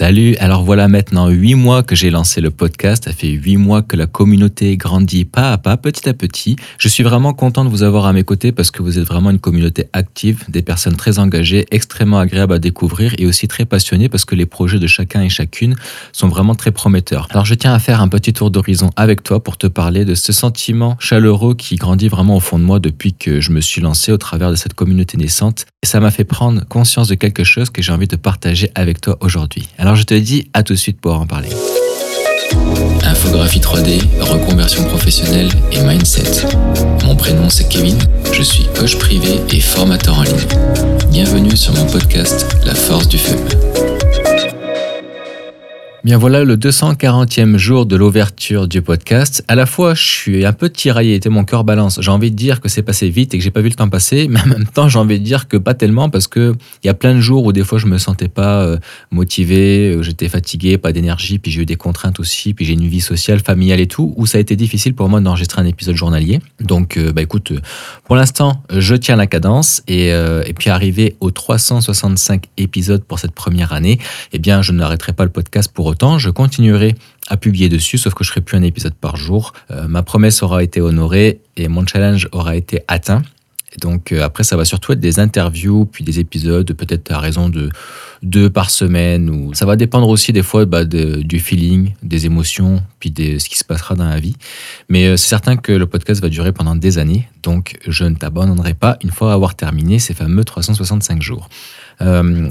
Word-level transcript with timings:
Salut, 0.00 0.34
alors 0.36 0.64
voilà 0.64 0.88
maintenant 0.88 1.28
huit 1.28 1.56
mois 1.56 1.82
que 1.82 1.94
j'ai 1.94 2.08
lancé 2.08 2.40
le 2.40 2.50
podcast, 2.50 3.04
ça 3.04 3.12
fait 3.12 3.28
huit 3.28 3.58
mois 3.58 3.82
que 3.82 3.96
la 3.96 4.06
communauté 4.06 4.78
grandit 4.78 5.26
pas 5.26 5.52
à 5.52 5.58
pas, 5.58 5.76
petit 5.76 6.08
à 6.08 6.14
petit. 6.14 6.56
Je 6.78 6.88
suis 6.88 7.02
vraiment 7.02 7.34
content 7.34 7.66
de 7.66 7.68
vous 7.68 7.82
avoir 7.82 8.06
à 8.06 8.14
mes 8.14 8.24
côtés 8.24 8.50
parce 8.50 8.70
que 8.70 8.82
vous 8.82 8.98
êtes 8.98 9.04
vraiment 9.04 9.28
une 9.28 9.38
communauté 9.38 9.88
active, 9.92 10.44
des 10.48 10.62
personnes 10.62 10.96
très 10.96 11.18
engagées, 11.18 11.66
extrêmement 11.70 12.18
agréables 12.18 12.54
à 12.54 12.58
découvrir 12.58 13.12
et 13.18 13.26
aussi 13.26 13.46
très 13.46 13.66
passionnées 13.66 14.08
parce 14.08 14.24
que 14.24 14.34
les 14.34 14.46
projets 14.46 14.78
de 14.78 14.86
chacun 14.86 15.20
et 15.20 15.28
chacune 15.28 15.74
sont 16.12 16.28
vraiment 16.28 16.54
très 16.54 16.70
prometteurs. 16.70 17.28
Alors 17.28 17.44
je 17.44 17.52
tiens 17.52 17.74
à 17.74 17.78
faire 17.78 18.00
un 18.00 18.08
petit 18.08 18.32
tour 18.32 18.50
d'horizon 18.50 18.88
avec 18.96 19.22
toi 19.22 19.44
pour 19.44 19.58
te 19.58 19.66
parler 19.66 20.06
de 20.06 20.14
ce 20.14 20.32
sentiment 20.32 20.96
chaleureux 20.98 21.54
qui 21.54 21.76
grandit 21.76 22.08
vraiment 22.08 22.36
au 22.36 22.40
fond 22.40 22.58
de 22.58 22.64
moi 22.64 22.80
depuis 22.80 23.12
que 23.12 23.42
je 23.42 23.50
me 23.50 23.60
suis 23.60 23.82
lancé 23.82 24.12
au 24.12 24.16
travers 24.16 24.50
de 24.50 24.56
cette 24.56 24.72
communauté 24.72 25.18
naissante 25.18 25.66
ça 25.82 25.98
m'a 25.98 26.10
fait 26.10 26.24
prendre 26.24 26.62
conscience 26.68 27.08
de 27.08 27.14
quelque 27.14 27.42
chose 27.42 27.70
que 27.70 27.80
j'ai 27.80 27.92
envie 27.92 28.06
de 28.06 28.16
partager 28.16 28.70
avec 28.74 29.00
toi 29.00 29.16
aujourd'hui. 29.20 29.68
Alors 29.78 29.96
je 29.96 30.02
te 30.02 30.14
dis 30.14 30.50
à 30.52 30.62
tout 30.62 30.74
de 30.74 30.78
suite 30.78 31.00
pour 31.00 31.14
en 31.14 31.26
parler. 31.26 31.48
Infographie 33.02 33.60
3D, 33.60 34.02
reconversion 34.20 34.84
professionnelle 34.84 35.48
et 35.72 35.80
mindset. 35.80 36.46
Mon 37.04 37.16
prénom 37.16 37.48
c'est 37.48 37.68
Kevin, 37.68 37.98
je 38.32 38.42
suis 38.42 38.66
coach 38.78 38.98
privé 38.98 39.40
et 39.50 39.60
formateur 39.60 40.18
en 40.18 40.22
ligne. 40.22 40.46
Bienvenue 41.10 41.56
sur 41.56 41.74
mon 41.74 41.86
podcast 41.86 42.46
La 42.66 42.74
force 42.74 43.08
du 43.08 43.18
feu. 43.18 43.36
Bien 46.02 46.16
voilà 46.16 46.44
le 46.44 46.56
240e 46.56 47.58
jour 47.58 47.84
de 47.84 47.94
l'ouverture 47.94 48.66
du 48.66 48.80
podcast. 48.80 49.44
À 49.48 49.54
la 49.54 49.66
fois, 49.66 49.92
je 49.92 50.02
suis 50.02 50.46
un 50.46 50.54
peu 50.54 50.70
tiraillé, 50.70 51.20
mon 51.26 51.44
cœur 51.44 51.62
balance. 51.62 52.00
J'ai 52.00 52.10
envie 52.10 52.30
de 52.30 52.36
dire 52.36 52.62
que 52.62 52.70
c'est 52.70 52.82
passé 52.82 53.10
vite 53.10 53.34
et 53.34 53.38
que 53.38 53.44
j'ai 53.44 53.50
pas 53.50 53.60
vu 53.60 53.68
le 53.68 53.74
temps 53.74 53.90
passer, 53.90 54.26
mais 54.30 54.40
en 54.40 54.46
même 54.46 54.64
temps, 54.64 54.88
j'ai 54.88 54.98
envie 54.98 55.18
de 55.18 55.24
dire 55.24 55.46
que 55.46 55.58
pas 55.58 55.74
tellement 55.74 56.08
parce 56.08 56.26
que 56.26 56.54
il 56.82 56.86
y 56.86 56.90
a 56.90 56.94
plein 56.94 57.14
de 57.14 57.20
jours 57.20 57.44
où 57.44 57.52
des 57.52 57.64
fois 57.64 57.78
je 57.78 57.84
me 57.84 57.98
sentais 57.98 58.28
pas 58.28 58.62
euh, 58.62 58.78
motivé, 59.10 59.90
euh, 59.90 60.02
j'étais 60.02 60.30
fatigué, 60.30 60.78
pas 60.78 60.92
d'énergie, 60.92 61.38
puis 61.38 61.52
j'ai 61.52 61.60
eu 61.60 61.66
des 61.66 61.76
contraintes 61.76 62.18
aussi, 62.18 62.54
puis 62.54 62.64
j'ai 62.64 62.72
une 62.72 62.88
vie 62.88 63.02
sociale, 63.02 63.40
familiale 63.40 63.80
et 63.80 63.86
tout, 63.86 64.14
où 64.16 64.24
ça 64.24 64.38
a 64.38 64.40
été 64.40 64.56
difficile 64.56 64.94
pour 64.94 65.10
moi 65.10 65.20
d'enregistrer 65.20 65.60
un 65.60 65.66
épisode 65.66 65.96
journalier. 65.96 66.40
Donc, 66.60 66.96
euh, 66.96 67.12
bah 67.12 67.20
écoute, 67.20 67.52
pour 68.04 68.16
l'instant, 68.16 68.62
je 68.74 68.94
tiens 68.94 69.16
la 69.16 69.26
cadence 69.26 69.82
et, 69.86 70.08
et 70.08 70.54
puis 70.56 70.70
arrivé 70.70 71.16
aux 71.20 71.30
365 71.30 72.44
épisodes 72.56 73.04
pour 73.04 73.18
cette 73.18 73.32
première 73.32 73.74
année, 73.74 73.98
eh 74.32 74.38
bien, 74.38 74.62
je 74.62 74.72
n'arrêterai 74.72 75.12
pas 75.12 75.24
le 75.24 75.30
podcast 75.30 75.70
pour 75.74 75.89
autant, 75.90 76.18
je 76.18 76.30
continuerai 76.30 76.94
à 77.28 77.36
publier 77.36 77.68
dessus, 77.68 77.98
sauf 77.98 78.14
que 78.14 78.24
je 78.24 78.30
ferai 78.30 78.40
plus 78.40 78.56
un 78.56 78.62
épisode 78.62 78.94
par 78.94 79.16
jour. 79.16 79.52
Euh, 79.70 79.86
ma 79.88 80.02
promesse 80.02 80.42
aura 80.42 80.62
été 80.62 80.80
honorée 80.80 81.40
et 81.56 81.68
mon 81.68 81.86
challenge 81.86 82.28
aura 82.32 82.56
été 82.56 82.80
atteint. 82.88 83.22
donc 83.80 84.12
euh, 84.12 84.22
après, 84.24 84.42
ça 84.42 84.56
va 84.56 84.64
surtout 84.64 84.92
être 84.92 85.00
des 85.00 85.20
interviews, 85.20 85.84
puis 85.84 86.02
des 86.04 86.18
épisodes, 86.18 86.72
peut-être 86.72 87.12
à 87.12 87.18
raison 87.18 87.48
de 87.48 87.68
deux 88.22 88.50
par 88.50 88.70
semaine. 88.70 89.30
Ou 89.30 89.54
ça 89.54 89.66
va 89.66 89.76
dépendre 89.76 90.08
aussi 90.08 90.32
des 90.32 90.42
fois 90.42 90.64
bah, 90.64 90.84
du 90.84 91.38
feeling, 91.40 91.92
des 92.02 92.26
émotions, 92.26 92.82
puis 92.98 93.10
de 93.10 93.38
ce 93.38 93.48
qui 93.48 93.58
se 93.58 93.64
passera 93.64 93.94
dans 93.94 94.08
la 94.08 94.20
vie. 94.20 94.36
Mais 94.88 95.06
euh, 95.06 95.16
c'est 95.16 95.28
certain 95.28 95.56
que 95.56 95.72
le 95.72 95.86
podcast 95.86 96.20
va 96.22 96.28
durer 96.28 96.52
pendant 96.52 96.76
des 96.76 96.98
années, 96.98 97.28
donc 97.42 97.78
je 97.86 98.04
ne 98.04 98.14
t'abandonnerai 98.14 98.74
pas 98.74 98.96
une 99.02 99.10
fois 99.10 99.32
avoir 99.32 99.54
terminé 99.54 99.98
ces 99.98 100.14
fameux 100.14 100.44
365 100.44 101.20
jours. 101.20 101.48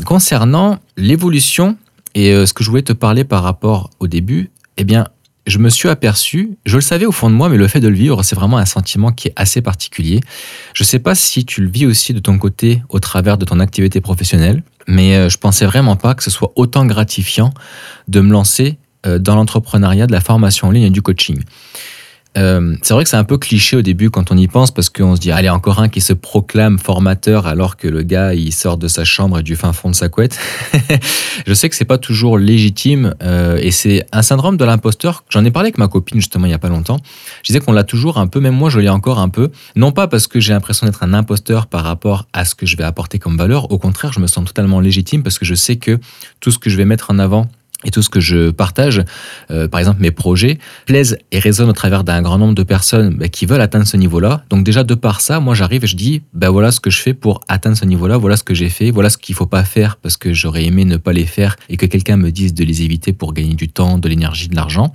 concernant 0.06 0.78
l'évolution 0.96 1.76
et 2.16 2.32
euh, 2.32 2.46
ce 2.46 2.54
que 2.54 2.64
je 2.64 2.70
voulais 2.70 2.82
te 2.82 2.94
parler 2.94 3.24
par 3.24 3.44
rapport 3.44 3.90
au 4.00 4.08
début, 4.08 4.52
eh 4.78 4.84
bien, 4.84 5.08
je 5.48 5.58
me 5.58 5.70
suis 5.70 5.90
aperçu, 5.90 6.58
je 6.66 6.76
le 6.76 6.82
savais 6.82 7.06
au 7.06 7.12
fond 7.12 7.30
de 7.30 7.36
moi, 7.36 7.50
mais 7.50 7.58
le 7.58 7.68
fait 7.68 7.80
de 7.80 7.88
le 7.88 7.96
vivre, 7.96 8.24
c'est 8.24 8.36
vraiment 8.36 8.58
un 8.58 8.66
sentiment 8.66 9.12
qui 9.12 9.30
est 9.30 9.34
assez 9.36 9.62
particulier. 9.62 10.20
Je 10.74 10.84
ne 10.84 10.86
sais 10.86 11.00
pas 11.00 11.16
si 11.16 11.46
tu 11.46 11.62
le 11.62 11.70
vis 11.70 11.86
aussi 11.86 12.14
de 12.14 12.20
ton 12.20 12.38
côté 12.38 12.84
au 12.90 13.00
travers 13.00 13.38
de 13.38 13.46
ton 13.46 13.60
activité 13.60 14.00
professionnelle, 14.02 14.64
mais 14.88 15.16
euh, 15.16 15.30
je 15.30 15.38
pensais 15.38 15.66
vraiment 15.66 15.96
pas 15.96 16.14
que 16.14 16.24
ce 16.24 16.30
soit 16.30 16.52
autant 16.56 16.86
gratifiant 16.86 17.54
de 18.08 18.22
me 18.22 18.32
lancer 18.32 18.78
euh, 19.06 19.18
dans 19.18 19.36
l'entrepreneuriat, 19.36 20.08
de 20.08 20.12
la 20.12 20.22
formation 20.22 20.68
en 20.68 20.72
ligne 20.72 20.84
et 20.84 20.90
du 20.90 21.02
coaching. 21.02 21.42
Euh, 22.38 22.76
c'est 22.84 22.94
vrai 22.94 23.04
que 23.04 23.10
c'est 23.10 23.18
un 23.18 23.24
peu 23.24 23.40
cliché 23.40 23.76
au 23.76 23.82
début 23.82 24.12
quand 24.12 24.32
on 24.32 24.38
y 24.38 24.48
pense 24.48 24.70
parce 24.70 24.90
qu'on 24.90 25.16
se 25.16 25.22
dit 25.22 25.32
allez 25.32 25.50
encore 25.50 25.80
un 25.80 25.90
qui 25.90 26.00
se 26.00 26.14
proclame 26.14 26.78
formateur 26.78 27.48
alors 27.48 27.76
que 27.76 27.88
le 27.88 28.04
gars 28.04 28.36
il 28.36 28.54
sort 28.54 28.78
de 28.78 28.88
sa 28.88 29.04
chambre 29.04 29.40
et 29.40 29.44
du 29.44 29.56
fin 29.56 29.74
fond 29.74 29.90
de 29.90 29.96
sa 29.96 30.10
couette. 30.10 30.38
je 31.48 31.54
sais 31.56 31.70
que 31.70 31.76
c'est 31.76 31.86
pas 31.86 31.98
toujours 31.98 32.38
légitime 32.38 33.16
euh, 33.24 33.58
et 33.60 33.72
c'est 33.72 34.06
un 34.12 34.22
syndrome 34.22 34.58
de 34.58 34.66
l'imposteur. 34.66 35.24
J'en 35.30 35.44
ai 35.44 35.50
parlé 35.50 35.68
avec 35.68 35.80
ma 35.80 35.88
copine 35.88 36.20
justement 36.20 36.46
il 36.46 36.52
y 36.52 36.54
a 36.54 36.60
pas 36.60 36.70
longtemps. 36.70 37.00
Je 37.42 37.48
disais 37.48 37.60
qu'on 37.60 37.74
l'a 37.74 37.84
toujours 37.84 38.20
un 38.20 38.28
peu, 38.28 38.40
même 38.40 38.56
moi 38.56 38.70
je 38.70 38.80
l'ai 38.80 38.90
encore 38.90 39.18
un 39.18 39.30
peu. 39.30 39.50
Non 39.76 39.92
pas 39.92 40.08
parce 40.08 40.28
que 40.28 40.40
j'ai 40.40 40.54
l'impression 40.54 40.86
d'être 40.86 41.02
un 41.02 41.14
imposteur 41.16 41.66
par 41.66 41.84
rapport 41.84 42.28
à 42.34 42.46
ce 42.46 42.54
que 42.54 42.68
je 42.68 42.78
vais 42.78 42.84
apporter 42.84 43.18
comme 43.18 43.38
valeur. 43.38 43.72
Au 43.72 43.80
contraire, 43.80 44.14
je 44.14 44.20
me 44.20 44.28
sens 44.28 44.46
totalement 44.46 44.80
légitime 44.80 45.24
parce 45.24 45.40
que 45.40 45.46
je 45.46 45.56
sais 45.56 45.78
que 45.78 46.00
tout 46.40 46.52
ce 46.52 46.60
que 46.60 46.70
je 46.70 46.78
vais 46.78 46.86
mettre 46.86 47.10
en 47.10 47.18
avant 47.18 47.48
et 47.86 47.92
tout 47.92 48.02
ce 48.02 48.10
que 48.10 48.20
je 48.20 48.50
partage, 48.50 49.04
euh, 49.52 49.70
par 49.70 49.80
exemple 49.80 50.02
mes 50.02 50.12
projets, 50.12 50.58
plaisent 50.86 51.18
et 51.32 51.40
résonnent 51.40 51.70
au 51.70 51.74
travers 51.74 52.04
d'un 52.04 52.22
grand 52.22 52.38
nombre 52.38 52.54
de 52.54 52.64
personnes 52.64 53.16
bah, 53.16 53.30
qui 53.30 53.46
veulent 53.46 53.62
atteindre 53.62 53.88
ce 53.88 53.96
niveau-là. 53.96 54.44
Donc 54.50 54.66
déjà 54.66 54.84
de 54.84 54.96
par 54.96 55.22
ça, 55.22 55.40
moi 55.40 55.56
j'arrive 55.56 55.86
et 55.86 55.88
je 55.88 55.96
dis, 55.96 56.22
ben 56.34 56.50
voilà 56.50 56.72
ce 56.72 56.82
que 56.82 56.90
je 56.90 57.00
fais 57.00 57.14
pour 57.14 57.40
atteindre 57.48 57.78
ce 57.78 57.86
niveau-là, 57.86 58.18
voilà 58.18 58.36
ce 58.36 58.44
que 58.44 58.54
j'ai 58.54 58.70
fait, 58.70 58.92
voilà 58.92 59.10
ce 59.10 59.18
qu'il 59.18 59.34
faut 59.34 59.46
pas 59.46 59.64
faire 59.64 59.96
parce 59.96 60.18
que 60.18 60.34
j'aurais 60.34 60.66
aimé 60.66 60.84
ne 60.84 60.98
pas 60.98 61.14
les 61.14 61.26
faire 61.26 61.56
et 61.70 61.78
que 61.78 61.86
quelqu'un 61.86 62.18
me 62.18 62.32
dise 62.32 62.54
de 62.54 62.66
les 62.66 62.82
éviter 62.82 63.14
pour 63.14 63.34
gagner 63.34 63.54
du 63.54 63.70
temps, 63.70 63.98
de 63.98 64.10
l'énergie, 64.10 64.50
de 64.50 64.56
l'argent. 64.56 64.92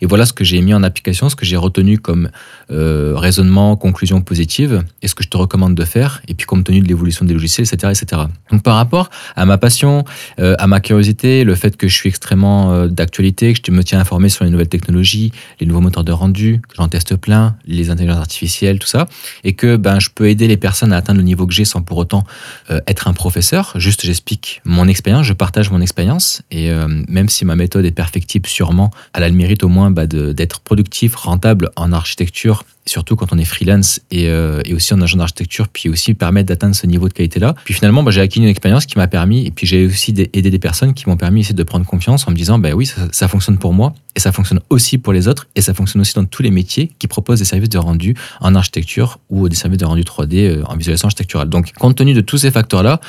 Et 0.00 0.06
voilà 0.06 0.24
ce 0.24 0.32
que 0.32 0.44
j'ai 0.44 0.60
mis 0.62 0.72
en 0.72 0.82
application, 0.82 1.28
ce 1.28 1.36
que 1.36 1.44
j'ai 1.44 1.58
retenu 1.58 1.98
comme 1.98 2.30
euh, 2.70 3.12
raisonnement, 3.14 3.76
conclusion 3.76 4.22
positive 4.22 4.84
et 5.02 5.08
ce 5.08 5.14
que 5.14 5.22
je 5.22 5.28
te 5.28 5.36
recommande 5.36 5.74
de 5.74 5.84
faire. 5.84 6.22
Et 6.28 6.34
puis 6.34 6.46
compte 6.46 6.64
tenu 6.64 6.80
de 6.80 6.88
l'évolution 6.88 7.26
des 7.26 7.34
logiciels, 7.34 7.66
etc., 7.70 7.92
etc. 7.94 8.22
Donc 8.50 8.62
par 8.62 8.76
rapport 8.76 9.10
à 9.36 9.44
ma 9.44 9.58
passion, 9.58 10.04
euh, 10.38 10.54
à 10.58 10.66
ma 10.66 10.80
curiosité, 10.80 11.44
le 11.44 11.54
fait 11.54 11.76
que 11.76 11.88
je 11.88 11.94
suis 11.94 12.08
extrêmement 12.22 12.72
euh, 12.72 12.86
d'actualité, 12.86 13.52
que 13.52 13.58
je 13.66 13.72
me 13.72 13.82
tiens 13.82 13.98
informé 13.98 14.28
sur 14.28 14.44
les 14.44 14.50
nouvelles 14.50 14.68
technologies, 14.68 15.32
les 15.58 15.66
nouveaux 15.66 15.80
moteurs 15.80 16.04
de 16.04 16.12
rendu, 16.12 16.60
que 16.68 16.76
j'en 16.76 16.86
teste 16.86 17.16
plein, 17.16 17.56
les 17.66 17.90
intelligences 17.90 18.18
artificielles, 18.18 18.78
tout 18.78 18.86
ça, 18.86 19.08
et 19.42 19.54
que 19.54 19.74
ben, 19.74 19.98
je 19.98 20.08
peux 20.14 20.28
aider 20.28 20.46
les 20.46 20.56
personnes 20.56 20.92
à 20.92 20.98
atteindre 20.98 21.18
le 21.18 21.24
niveau 21.24 21.48
que 21.48 21.52
j'ai 21.52 21.64
sans 21.64 21.82
pour 21.82 21.98
autant 21.98 22.22
euh, 22.70 22.80
être 22.86 23.08
un 23.08 23.12
professeur. 23.12 23.72
Juste, 23.74 24.06
j'explique 24.06 24.60
mon 24.64 24.86
expérience, 24.86 25.26
je 25.26 25.32
partage 25.32 25.72
mon 25.72 25.80
expérience, 25.80 26.42
et 26.52 26.70
euh, 26.70 26.86
même 27.08 27.28
si 27.28 27.44
ma 27.44 27.56
méthode 27.56 27.84
est 27.84 27.90
perfectible 27.90 28.48
sûrement, 28.48 28.92
elle 29.14 29.24
a 29.24 29.28
le 29.28 29.34
mérite 29.34 29.64
au 29.64 29.68
moins 29.68 29.90
ben, 29.90 30.06
d'être 30.06 30.60
productif, 30.60 31.16
rentable 31.16 31.70
en 31.74 31.90
architecture 31.90 32.62
surtout 32.86 33.16
quand 33.16 33.32
on 33.32 33.38
est 33.38 33.44
freelance 33.44 34.00
et, 34.10 34.28
euh, 34.28 34.60
et 34.64 34.74
aussi 34.74 34.92
en 34.94 35.00
agent 35.00 35.16
d'architecture, 35.16 35.68
puis 35.68 35.88
aussi 35.88 36.14
permettre 36.14 36.48
d'atteindre 36.48 36.74
ce 36.74 36.86
niveau 36.86 37.08
de 37.08 37.12
qualité-là. 37.12 37.54
Puis 37.64 37.74
finalement, 37.74 38.08
j'ai 38.10 38.20
acquis 38.20 38.40
une 38.40 38.48
expérience 38.48 38.86
qui 38.86 38.98
m'a 38.98 39.06
permis, 39.06 39.46
et 39.46 39.50
puis 39.50 39.66
j'ai 39.66 39.86
aussi 39.86 40.10
aidé 40.10 40.50
des 40.50 40.58
personnes 40.58 40.94
qui 40.94 41.08
m'ont 41.08 41.16
permis 41.16 41.46
de 41.52 41.62
prendre 41.62 41.86
confiance 41.86 42.26
en 42.26 42.30
me 42.30 42.36
disant, 42.36 42.58
bah 42.58 42.72
oui, 42.74 42.90
ça, 43.12 43.28
fonctionne 43.28 43.58
pour 43.58 43.72
moi, 43.72 43.94
et 44.14 44.20
ça 44.20 44.32
fonctionne 44.32 44.60
aussi 44.70 44.98
pour 44.98 45.12
les 45.12 45.28
autres, 45.28 45.48
et 45.54 45.60
ça 45.60 45.74
fonctionne 45.74 46.00
aussi 46.00 46.14
dans 46.14 46.24
tous 46.24 46.42
les 46.42 46.50
métiers 46.50 46.90
qui 46.98 47.06
proposent 47.06 47.38
des 47.38 47.44
services 47.44 47.68
de 47.68 47.78
rendu 47.78 48.14
en 48.40 48.54
architecture 48.54 49.18
ou 49.30 49.48
des 49.48 49.56
services 49.56 49.78
de 49.78 49.84
rendu 49.84 50.02
3D 50.02 50.34
euh, 50.34 50.62
en 50.66 50.76
visualisation 50.76 51.06
architecturale. 51.06 51.48
Donc, 51.48 51.72
compte 51.72 51.96
tenu 51.96 52.12
de 52.12 52.20
tous 52.20 52.38
ces 52.38 52.50
facteurs-là, 52.50 53.00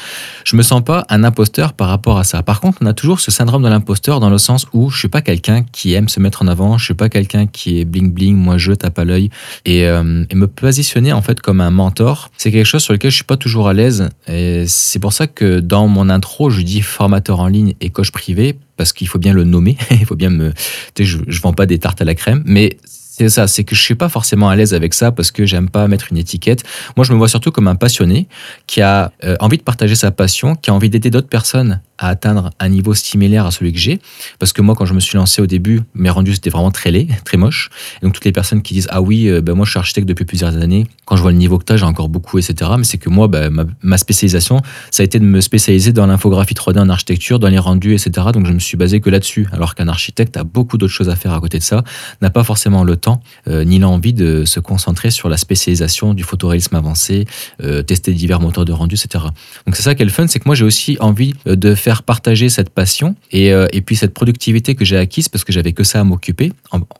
je 0.45 0.55
me 0.55 0.61
sens 0.61 0.83
pas 0.83 1.05
un 1.09 1.23
imposteur 1.23 1.73
par 1.73 1.89
rapport 1.89 2.17
à 2.17 2.23
ça. 2.23 2.41
Par 2.43 2.61
contre, 2.61 2.77
on 2.81 2.85
a 2.85 2.93
toujours 2.93 3.19
ce 3.19 3.31
syndrome 3.31 3.63
de 3.63 3.69
l'imposteur 3.69 4.19
dans 4.19 4.29
le 4.29 4.37
sens 4.37 4.65
où 4.73 4.89
je 4.89 4.97
suis 4.97 5.07
pas 5.09 5.21
quelqu'un 5.21 5.63
qui 5.71 5.93
aime 5.93 6.07
se 6.07 6.19
mettre 6.19 6.41
en 6.41 6.47
avant, 6.47 6.77
je 6.77 6.85
suis 6.85 6.93
pas 6.93 7.09
quelqu'un 7.09 7.47
qui 7.47 7.79
est 7.79 7.85
bling 7.85 8.13
bling, 8.13 8.35
moi 8.35 8.57
je 8.57 8.73
tape 8.73 8.97
à 8.99 9.05
l'œil 9.05 9.29
euh, 9.67 10.25
et, 10.29 10.35
me 10.35 10.47
positionner 10.47 11.13
en 11.13 11.21
fait 11.21 11.41
comme 11.41 11.61
un 11.61 11.71
mentor, 11.71 12.29
c'est 12.37 12.51
quelque 12.51 12.65
chose 12.65 12.83
sur 12.83 12.93
lequel 12.93 13.11
je 13.11 13.15
suis 13.15 13.23
pas 13.23 13.37
toujours 13.37 13.67
à 13.67 13.73
l'aise. 13.73 14.09
Et 14.27 14.65
c'est 14.67 14.99
pour 14.99 15.13
ça 15.13 15.27
que 15.27 15.59
dans 15.59 15.87
mon 15.87 16.09
intro, 16.09 16.49
je 16.49 16.61
dis 16.61 16.81
formateur 16.81 17.39
en 17.39 17.47
ligne 17.47 17.75
et 17.81 17.89
coach 17.89 18.11
privé 18.11 18.57
parce 18.77 18.93
qu'il 18.93 19.07
faut 19.07 19.19
bien 19.19 19.33
le 19.33 19.43
nommer. 19.43 19.77
Il 19.91 20.05
faut 20.05 20.15
bien 20.15 20.29
me, 20.29 20.53
je, 20.99 21.17
je 21.27 21.41
vends 21.41 21.53
pas 21.53 21.65
des 21.65 21.79
tartes 21.79 22.01
à 22.01 22.05
la 22.05 22.15
crème, 22.15 22.43
mais 22.45 22.77
c'est 23.15 23.29
ça, 23.29 23.47
c'est 23.47 23.63
que 23.63 23.75
je 23.75 23.81
suis 23.81 23.93
pas 23.93 24.09
forcément 24.09 24.49
à 24.49 24.55
l'aise 24.55 24.73
avec 24.73 24.95
ça 24.95 25.11
parce 25.11 25.29
que 25.29 25.45
j'aime 25.45 25.69
pas 25.69 25.87
mettre 25.87 26.07
une 26.09 26.17
étiquette. 26.17 26.63
Moi, 26.97 27.03
je 27.05 27.13
me 27.13 27.17
vois 27.17 27.27
surtout 27.27 27.51
comme 27.51 27.67
un 27.67 27.75
passionné 27.75 28.27
qui 28.65 28.81
a 28.81 29.11
euh, 29.23 29.35
envie 29.39 29.57
de 29.57 29.61
partager 29.61 29.93
sa 29.93 30.09
passion, 30.09 30.55
qui 30.55 30.71
a 30.71 30.73
envie 30.73 30.89
d'aider 30.89 31.11
d'autres 31.11 31.27
personnes 31.27 31.79
à 32.03 32.09
atteindre 32.09 32.49
un 32.59 32.69
niveau 32.69 32.93
similaire 32.93 33.45
à 33.45 33.51
celui 33.51 33.71
que 33.71 33.79
j'ai. 33.79 33.99
Parce 34.37 34.51
que 34.51 34.61
moi, 34.61 34.75
quand 34.75 34.85
je 34.85 34.93
me 34.93 34.99
suis 34.99 35.17
lancé 35.17 35.41
au 35.41 35.47
début, 35.47 35.81
mes 35.95 36.09
rendus 36.09 36.33
c'était 36.35 36.49
vraiment 36.49 36.71
très 36.71 36.91
laid, 36.91 37.07
très 37.23 37.37
moche. 37.37 37.69
Et 38.01 38.05
donc 38.05 38.13
toutes 38.13 38.25
les 38.25 38.33
personnes 38.33 38.61
qui 38.61 38.73
disent 38.73 38.87
ah 38.89 39.01
oui, 39.01 39.29
euh, 39.29 39.41
ben 39.41 39.53
moi 39.53 39.65
je 39.65 39.71
suis 39.71 39.79
architecte 39.79 40.07
depuis 40.07 40.25
plusieurs 40.25 40.57
années. 40.57 40.85
Quand 41.05 41.15
je 41.15 41.21
vois 41.21 41.31
le 41.31 41.37
niveau 41.37 41.57
que 41.57 41.63
tu 41.63 41.71
as, 41.71 41.77
j'ai 41.77 41.85
encore 41.85 42.09
beaucoup, 42.09 42.37
etc. 42.37 42.71
Mais 42.77 42.83
c'est 42.83 42.97
que 42.97 43.09
moi, 43.09 43.27
ben, 43.29 43.67
ma, 43.81 43.97
spécialisation, 43.97 44.61
ça 44.91 45.03
a 45.03 45.05
été 45.05 45.17
de 45.17 45.23
me 45.23 45.39
spécialiser 45.39 45.93
dans 45.93 46.05
l'infographie 46.05 46.53
3D 46.53 46.79
en 46.79 46.89
architecture, 46.89 47.39
dans 47.39 47.47
les 47.47 47.57
rendus, 47.57 47.93
etc. 47.93 48.27
Donc 48.33 48.47
je 48.47 48.51
me 48.51 48.59
suis 48.59 48.75
basé 48.75 48.99
que 48.99 49.09
là-dessus. 49.09 49.47
Alors 49.53 49.75
qu'un 49.75 49.87
architecte 49.87 50.35
a 50.35 50.43
beaucoup 50.43 50.77
d'autres 50.77 50.93
choses 50.93 51.09
à 51.09 51.15
faire 51.15 51.33
à 51.33 51.39
côté 51.39 51.57
de 51.57 51.63
ça, 51.63 51.83
n'a 52.21 52.29
pas 52.29 52.43
forcément 52.43 52.83
le 52.83 52.97
temps 52.97 53.21
euh, 53.47 53.63
ni 53.63 53.79
l'envie 53.79 54.13
de 54.13 54.43
se 54.43 54.59
concentrer 54.59 55.09
sur 55.09 55.29
la 55.29 55.37
spécialisation 55.37 56.13
du 56.13 56.23
photoréalisme 56.23 56.75
avancé, 56.75 57.25
euh, 57.61 57.81
tester 57.81 58.11
divers 58.13 58.41
moteurs 58.41 58.65
de 58.65 58.73
rendu, 58.73 58.95
etc. 58.95 59.23
Donc 59.65 59.75
c'est 59.75 59.83
ça 59.83 59.95
qui 59.95 60.01
est 60.01 60.05
le 60.05 60.11
fun, 60.11 60.27
c'est 60.27 60.39
que 60.39 60.45
moi 60.47 60.55
j'ai 60.55 60.65
aussi 60.65 60.97
envie 60.99 61.33
de 61.45 61.75
faire 61.75 61.92
partager 62.01 62.49
cette 62.49 62.71
passion 62.71 63.15
et, 63.31 63.53
euh, 63.53 63.67
et 63.71 63.81
puis 63.81 63.95
cette 63.95 64.13
productivité 64.13 64.73
que 64.73 64.83
j'ai 64.83 64.97
acquise 64.97 65.29
parce 65.29 65.43
que 65.43 65.53
j'avais 65.53 65.73
que 65.73 65.83
ça 65.83 65.99
à 65.99 66.03
m'occuper, 66.03 66.51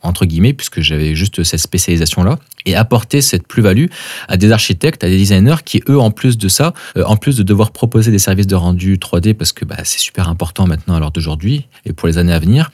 entre 0.02 0.24
guillemets, 0.24 0.52
puisque 0.52 0.80
j'avais 0.80 1.16
juste 1.16 1.42
cette 1.42 1.60
spécialisation-là, 1.60 2.38
et 2.66 2.76
apporter 2.76 3.20
cette 3.20 3.46
plus-value 3.46 3.86
à 4.28 4.36
des 4.36 4.52
architectes, 4.52 5.04
à 5.04 5.08
des 5.08 5.16
designers 5.16 5.56
qui, 5.64 5.82
eux, 5.88 5.98
en 5.98 6.10
plus 6.10 6.38
de 6.38 6.48
ça, 6.48 6.72
euh, 6.96 7.04
en 7.04 7.16
plus 7.16 7.36
de 7.36 7.42
devoir 7.42 7.72
proposer 7.72 8.10
des 8.10 8.18
services 8.18 8.46
de 8.46 8.54
rendu 8.54 8.96
3D, 8.96 9.34
parce 9.34 9.52
que 9.52 9.64
bah, 9.64 9.76
c'est 9.84 9.98
super 9.98 10.28
important 10.28 10.66
maintenant 10.66 10.94
à 10.94 11.00
l'heure 11.00 11.12
d'aujourd'hui 11.12 11.66
et 11.84 11.92
pour 11.92 12.08
les 12.08 12.18
années 12.18 12.32
à 12.32 12.38
venir, 12.38 12.70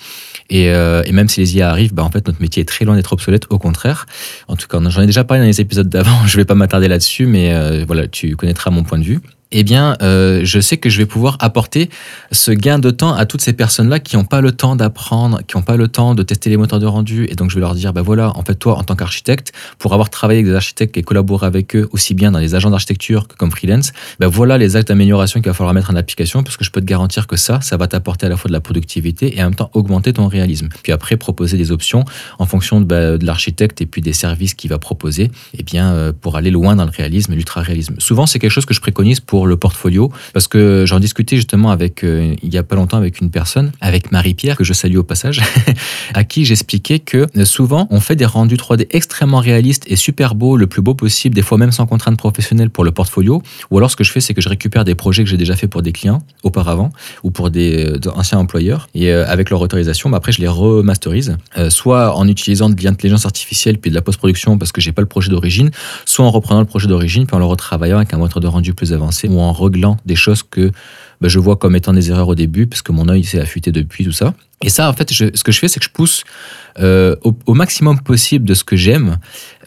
et, 0.48 0.70
euh, 0.70 1.02
et, 1.06 1.12
même 1.12 1.28
si 1.28 1.40
les 1.40 1.56
IA 1.56 1.70
arrivent, 1.70 1.94
bah, 1.94 2.04
en 2.04 2.10
fait, 2.10 2.26
notre 2.26 2.40
métier 2.40 2.60
est 2.60 2.66
très 2.66 2.84
loin 2.84 2.96
d'être 2.96 3.12
obsolète, 3.12 3.46
au 3.50 3.58
contraire. 3.58 4.06
En 4.48 4.56
tout 4.56 4.68
cas, 4.68 4.78
j'en 4.88 5.02
ai 5.02 5.06
déjà 5.06 5.24
parlé 5.24 5.42
dans 5.42 5.48
les 5.48 5.60
épisodes 5.60 5.88
d'avant, 5.88 6.18
je 6.26 6.36
ne 6.36 6.42
vais 6.42 6.44
pas 6.44 6.54
m'attarder 6.54 6.88
là-dessus, 6.88 7.26
mais 7.26 7.84
voilà, 7.84 8.06
tu 8.06 8.36
connaîtras 8.36 8.70
mon 8.70 8.84
point 8.84 8.98
de 8.98 9.04
vue 9.04 9.20
eh 9.52 9.64
bien, 9.64 9.96
euh, 10.02 10.40
je 10.44 10.60
sais 10.60 10.76
que 10.76 10.88
je 10.88 10.98
vais 10.98 11.06
pouvoir 11.06 11.36
apporter 11.40 11.90
ce 12.30 12.52
gain 12.52 12.78
de 12.78 12.90
temps 12.90 13.14
à 13.14 13.26
toutes 13.26 13.40
ces 13.40 13.52
personnes-là 13.52 13.98
qui 13.98 14.16
n'ont 14.16 14.24
pas 14.24 14.40
le 14.40 14.52
temps 14.52 14.76
d'apprendre, 14.76 15.40
qui 15.46 15.56
n'ont 15.56 15.62
pas 15.62 15.76
le 15.76 15.88
temps 15.88 16.14
de 16.14 16.22
tester 16.22 16.50
les 16.50 16.56
moteurs 16.56 16.78
de 16.78 16.86
rendu. 16.86 17.26
Et 17.28 17.34
donc, 17.34 17.50
je 17.50 17.56
vais 17.56 17.60
leur 17.60 17.74
dire, 17.74 17.92
ben 17.92 18.02
voilà, 18.02 18.36
en 18.36 18.44
fait, 18.44 18.54
toi, 18.54 18.78
en 18.78 18.84
tant 18.84 18.94
qu'architecte, 18.94 19.52
pour 19.78 19.92
avoir 19.92 20.08
travaillé 20.10 20.38
avec 20.38 20.50
des 20.50 20.54
architectes 20.54 20.96
et 20.96 21.02
collaboré 21.02 21.46
avec 21.46 21.74
eux, 21.74 21.88
aussi 21.92 22.14
bien 22.14 22.30
dans 22.30 22.38
les 22.38 22.54
agents 22.54 22.70
d'architecture 22.70 23.26
que 23.26 23.34
comme 23.36 23.50
freelance, 23.50 23.92
ben 24.20 24.28
voilà 24.28 24.56
les 24.56 24.76
actes 24.76 24.88
d'amélioration 24.88 25.40
qu'il 25.40 25.50
va 25.50 25.54
falloir 25.54 25.74
mettre 25.74 25.90
en 25.90 25.96
application, 25.96 26.42
parce 26.42 26.56
que 26.56 26.64
je 26.64 26.70
peux 26.70 26.80
te 26.80 26.86
garantir 26.86 27.26
que 27.26 27.36
ça, 27.36 27.60
ça 27.60 27.76
va 27.76 27.88
t'apporter 27.88 28.26
à 28.26 28.28
la 28.28 28.36
fois 28.36 28.48
de 28.48 28.52
la 28.52 28.60
productivité 28.60 29.36
et 29.36 29.40
en 29.42 29.46
même 29.46 29.54
temps 29.56 29.70
augmenter 29.74 30.12
ton 30.12 30.28
réalisme. 30.28 30.68
Puis 30.82 30.92
après, 30.92 31.16
proposer 31.16 31.56
des 31.56 31.72
options 31.72 32.04
en 32.38 32.46
fonction 32.46 32.80
de, 32.80 33.16
de 33.16 33.26
l'architecte 33.26 33.80
et 33.80 33.86
puis 33.86 34.00
des 34.00 34.12
services 34.12 34.54
qu'il 34.54 34.70
va 34.70 34.78
proposer, 34.78 35.30
eh 35.58 35.62
bien, 35.62 35.92
euh, 35.92 36.12
pour 36.18 36.36
aller 36.36 36.50
loin 36.50 36.76
dans 36.76 36.84
le 36.84 36.90
réalisme 36.90 37.32
et 37.32 37.36
l'ultra-réalisme. 37.36 37.96
Souvent, 37.98 38.26
c'est 38.26 38.38
quelque 38.38 38.50
chose 38.50 38.66
que 38.66 38.74
je 38.74 38.80
préconise 38.80 39.18
pour 39.20 39.39
le 39.46 39.56
portfolio 39.56 40.10
parce 40.32 40.48
que 40.48 40.84
j'en 40.86 41.00
discutais 41.00 41.36
justement 41.36 41.70
avec 41.70 42.04
euh, 42.04 42.34
il 42.42 42.52
y 42.52 42.58
a 42.58 42.62
pas 42.62 42.76
longtemps 42.76 42.96
avec 42.96 43.20
une 43.20 43.30
personne, 43.30 43.72
avec 43.80 44.12
Marie-Pierre 44.12 44.56
que 44.56 44.64
je 44.64 44.72
salue 44.72 44.96
au 44.96 45.02
passage, 45.02 45.40
à 46.14 46.24
qui 46.24 46.44
j'expliquais 46.44 46.98
que 46.98 47.26
euh, 47.36 47.44
souvent 47.44 47.86
on 47.90 48.00
fait 48.00 48.16
des 48.16 48.26
rendus 48.26 48.56
3D 48.56 48.86
extrêmement 48.90 49.40
réalistes 49.40 49.84
et 49.86 49.96
super 49.96 50.34
beaux, 50.34 50.56
le 50.56 50.66
plus 50.66 50.82
beau 50.82 50.94
possible, 50.94 51.34
des 51.34 51.42
fois 51.42 51.58
même 51.58 51.72
sans 51.72 51.86
contrainte 51.86 52.16
professionnelle 52.16 52.70
pour 52.70 52.84
le 52.84 52.92
portfolio. 52.92 53.42
Ou 53.70 53.78
alors 53.78 53.90
ce 53.90 53.96
que 53.96 54.04
je 54.04 54.12
fais, 54.12 54.20
c'est 54.20 54.34
que 54.34 54.40
je 54.40 54.48
récupère 54.48 54.84
des 54.84 54.94
projets 54.94 55.24
que 55.24 55.30
j'ai 55.30 55.36
déjà 55.36 55.56
fait 55.56 55.68
pour 55.68 55.82
des 55.82 55.92
clients 55.92 56.22
auparavant 56.42 56.90
ou 57.22 57.30
pour 57.30 57.50
des, 57.50 57.86
euh, 57.86 58.10
anciens 58.14 58.38
employeurs 58.38 58.88
et 58.94 59.12
avec 59.12 59.50
leur 59.50 59.60
autorisation, 59.60 60.10
bah, 60.10 60.16
après 60.16 60.32
je 60.32 60.40
les 60.40 60.48
remasterise, 60.48 61.36
soit 61.68 62.16
en 62.16 62.26
utilisant 62.28 62.68
de 62.68 62.82
l'intelligence 62.82 63.26
artificielle 63.26 63.78
puis 63.78 63.90
de 63.90 63.94
la 63.94 64.02
post-production 64.02 64.58
parce 64.58 64.72
que 64.72 64.80
j'ai 64.80 64.92
pas 64.92 65.02
le 65.02 65.08
projet 65.08 65.30
d'origine, 65.30 65.70
soit 66.04 66.24
en 66.24 66.30
reprenant 66.30 66.60
le 66.60 66.66
projet 66.66 66.88
d'origine 66.88 67.26
puis 67.26 67.36
en 67.36 67.38
le 67.38 67.44
retravaillant 67.44 67.96
avec 67.96 68.12
un 68.14 68.18
moteur 68.18 68.40
de 68.40 68.46
rendu 68.46 68.74
plus 68.74 68.92
avancé 68.92 69.28
ou 69.30 69.40
en 69.40 69.52
réglant 69.52 69.96
des 70.06 70.16
choses 70.16 70.42
que 70.42 70.70
bah, 71.20 71.28
je 71.28 71.38
vois 71.38 71.56
comme 71.56 71.76
étant 71.76 71.92
des 71.92 72.10
erreurs 72.10 72.28
au 72.28 72.34
début, 72.34 72.66
parce 72.66 72.82
que 72.82 72.92
mon 72.92 73.08
œil 73.08 73.24
s'est 73.24 73.40
affûté 73.40 73.72
depuis, 73.72 74.04
tout 74.04 74.12
ça. 74.12 74.34
Et 74.62 74.68
ça, 74.68 74.88
en 74.88 74.92
fait, 74.92 75.10
ce 75.10 75.42
que 75.42 75.52
je 75.52 75.58
fais, 75.58 75.68
c'est 75.68 75.80
que 75.80 75.86
je 75.86 75.90
pousse 75.90 76.24
euh, 76.78 77.16
au, 77.22 77.54
maximum 77.54 78.00
possible 78.00 78.44
de 78.44 78.54
ce 78.54 78.64
que 78.64 78.76
j'aime. 78.76 79.18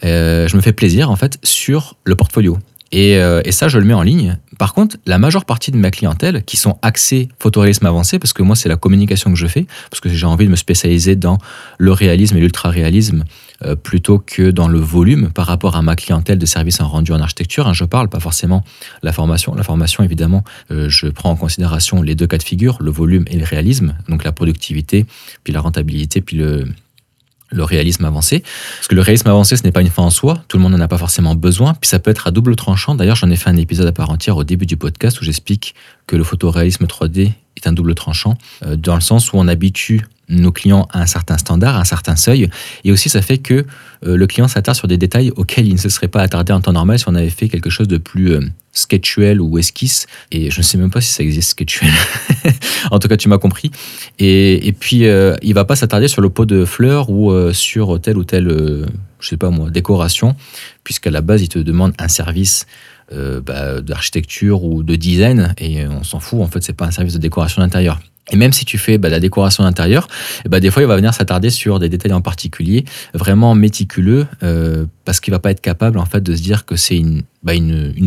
Euh, 0.04 0.46
je 0.48 0.56
me 0.56 0.62
fais 0.62 0.72
plaisir, 0.72 1.10
en 1.10 1.16
fait, 1.16 1.38
sur 1.42 1.96
le 2.04 2.14
portfolio. 2.16 2.58
Euh, 2.94 3.42
et, 3.44 3.52
ça, 3.52 3.68
je 3.68 3.78
le 3.78 3.84
mets 3.84 3.94
en 3.94 4.02
ligne. 4.02 4.38
Par 4.58 4.72
contre, 4.72 4.96
la 5.06 5.18
majeure 5.18 5.44
partie 5.44 5.72
de 5.72 5.76
ma 5.76 5.90
clientèle, 5.90 6.44
qui 6.44 6.56
sont 6.56 6.78
axés 6.82 7.28
photoréalisme 7.38 7.86
avancé, 7.86 8.18
parce 8.18 8.32
que 8.32 8.42
moi, 8.42 8.56
c'est 8.56 8.68
la 8.68 8.76
communication 8.76 9.32
que 9.32 9.38
je 9.38 9.46
fais, 9.46 9.66
parce 9.90 10.00
que 10.00 10.08
j'ai 10.08 10.26
envie 10.26 10.46
de 10.46 10.50
me 10.50 10.56
spécialiser 10.56 11.16
dans 11.16 11.38
le 11.78 11.92
réalisme 11.92 12.36
et 12.36 12.40
l'ultra-réalisme 12.40 13.24
euh, 13.62 13.76
plutôt 13.76 14.18
que 14.18 14.50
dans 14.50 14.66
le 14.66 14.78
volume 14.78 15.30
par 15.30 15.46
rapport 15.46 15.76
à 15.76 15.82
ma 15.82 15.94
clientèle 15.94 16.38
de 16.38 16.46
services 16.46 16.80
en 16.80 16.88
rendu 16.88 17.12
en 17.12 17.20
architecture. 17.20 17.68
Hein, 17.68 17.72
je 17.72 17.84
parle 17.84 18.08
pas 18.08 18.20
forcément 18.20 18.64
la 19.02 19.12
formation. 19.12 19.54
La 19.54 19.62
formation, 19.62 20.02
évidemment, 20.02 20.42
euh, 20.70 20.88
je 20.88 21.06
prends 21.06 21.30
en 21.30 21.36
considération 21.36 22.02
les 22.02 22.14
deux 22.14 22.26
cas 22.26 22.38
de 22.38 22.42
figure, 22.42 22.78
le 22.80 22.90
volume 22.90 23.24
et 23.28 23.36
le 23.36 23.44
réalisme, 23.44 23.94
donc 24.08 24.24
la 24.24 24.32
productivité, 24.32 25.06
puis 25.44 25.52
la 25.52 25.60
rentabilité, 25.60 26.20
puis 26.20 26.36
le, 26.36 26.66
le 27.50 27.62
réalisme 27.62 28.04
avancé. 28.04 28.40
Parce 28.40 28.88
que 28.88 28.94
le 28.94 29.00
réalisme 29.00 29.28
avancé, 29.28 29.56
ce 29.56 29.62
n'est 29.62 29.72
pas 29.72 29.82
une 29.82 29.88
fin 29.88 30.02
en 30.02 30.10
soi, 30.10 30.42
tout 30.48 30.56
le 30.56 30.62
monde 30.62 30.72
n'en 30.72 30.80
a 30.80 30.88
pas 30.88 30.98
forcément 30.98 31.34
besoin, 31.34 31.74
puis 31.74 31.88
ça 31.88 31.98
peut 31.98 32.10
être 32.10 32.26
à 32.26 32.30
double 32.30 32.56
tranchant. 32.56 32.94
D'ailleurs, 32.94 33.16
j'en 33.16 33.30
ai 33.30 33.36
fait 33.36 33.50
un 33.50 33.56
épisode 33.56 33.86
à 33.86 33.92
part 33.92 34.10
entière 34.10 34.36
au 34.36 34.44
début 34.44 34.66
du 34.66 34.76
podcast 34.76 35.20
où 35.20 35.24
j'explique 35.24 35.74
que 36.06 36.16
le 36.16 36.24
photoréalisme 36.24 36.86
3D 36.86 37.32
est 37.56 37.66
un 37.66 37.72
double 37.72 37.94
tranchant, 37.94 38.36
euh, 38.64 38.76
dans 38.76 38.94
le 38.94 39.00
sens 39.00 39.32
où 39.32 39.36
on 39.36 39.48
habitue 39.48 40.04
nos 40.28 40.52
clients 40.52 40.88
à 40.92 41.02
un 41.02 41.06
certain 41.06 41.38
standard, 41.38 41.76
à 41.76 41.80
un 41.80 41.84
certain 41.84 42.16
seuil, 42.16 42.48
et 42.84 42.92
aussi 42.92 43.08
ça 43.08 43.22
fait 43.22 43.38
que 43.38 43.64
euh, 44.06 44.16
le 44.16 44.26
client 44.26 44.48
s'attarde 44.48 44.76
sur 44.76 44.88
des 44.88 44.96
détails 44.98 45.32
auxquels 45.36 45.66
il 45.66 45.74
ne 45.74 45.78
se 45.78 45.88
serait 45.88 46.08
pas 46.08 46.22
attardé 46.22 46.52
en 46.52 46.60
temps 46.60 46.72
normal 46.72 46.98
si 46.98 47.08
on 47.08 47.14
avait 47.14 47.30
fait 47.30 47.48
quelque 47.48 47.70
chose 47.70 47.88
de 47.88 47.98
plus 47.98 48.32
euh, 48.32 48.40
sketchuel 48.72 49.40
ou 49.40 49.58
esquisse, 49.58 50.06
et 50.30 50.50
je 50.50 50.58
ne 50.58 50.62
sais 50.62 50.78
même 50.78 50.90
pas 50.90 51.00
si 51.00 51.12
ça 51.12 51.22
existe 51.22 51.50
sketchuel, 51.50 51.90
en 52.90 52.98
tout 52.98 53.08
cas 53.08 53.16
tu 53.16 53.28
m'as 53.28 53.38
compris, 53.38 53.70
et, 54.18 54.66
et 54.66 54.72
puis 54.72 55.06
euh, 55.06 55.34
il 55.42 55.54
va 55.54 55.64
pas 55.64 55.76
s'attarder 55.76 56.08
sur 56.08 56.22
le 56.22 56.30
pot 56.30 56.46
de 56.46 56.64
fleurs 56.64 57.10
ou 57.10 57.32
sur 57.52 58.00
telle 58.00 58.16
ou 58.16 58.24
telle, 58.24 58.48
je 59.20 59.28
sais 59.28 59.36
pas 59.36 59.50
moi, 59.50 59.70
décoration, 59.70 60.34
puisqu'à 60.82 61.10
la 61.10 61.20
base 61.20 61.42
il 61.42 61.48
te 61.48 61.58
demande 61.58 61.94
un 61.98 62.08
service 62.08 62.66
bah, 63.12 63.80
d'architecture 63.80 64.64
ou 64.64 64.82
de 64.82 64.96
design, 64.96 65.54
et 65.58 65.86
on 65.86 66.02
s'en 66.04 66.20
fout, 66.20 66.40
en 66.40 66.46
fait 66.46 66.62
c'est 66.62 66.72
pas 66.72 66.86
un 66.86 66.90
service 66.90 67.14
de 67.14 67.18
décoration 67.18 67.62
d'intérieur. 67.62 68.00
Et 68.30 68.36
même 68.36 68.52
si 68.52 68.64
tu 68.64 68.78
fais 68.78 68.96
bah, 68.96 69.08
la 69.08 69.20
décoration 69.20 69.64
intérieure, 69.64 70.08
bah, 70.48 70.60
des 70.60 70.70
fois 70.70 70.82
il 70.82 70.86
va 70.86 70.96
venir 70.96 71.12
s'attarder 71.12 71.50
sur 71.50 71.78
des 71.78 71.88
détails 71.88 72.12
en 72.12 72.22
particulier, 72.22 72.84
vraiment 73.12 73.54
méticuleux, 73.54 74.26
euh, 74.42 74.86
parce 75.04 75.20
qu'il 75.20 75.32
va 75.32 75.38
pas 75.38 75.50
être 75.50 75.60
capable 75.60 75.98
en 75.98 76.06
fait 76.06 76.22
de 76.22 76.34
se 76.34 76.40
dire 76.40 76.64
que 76.64 76.76
c'est 76.76 76.96
une, 76.96 77.22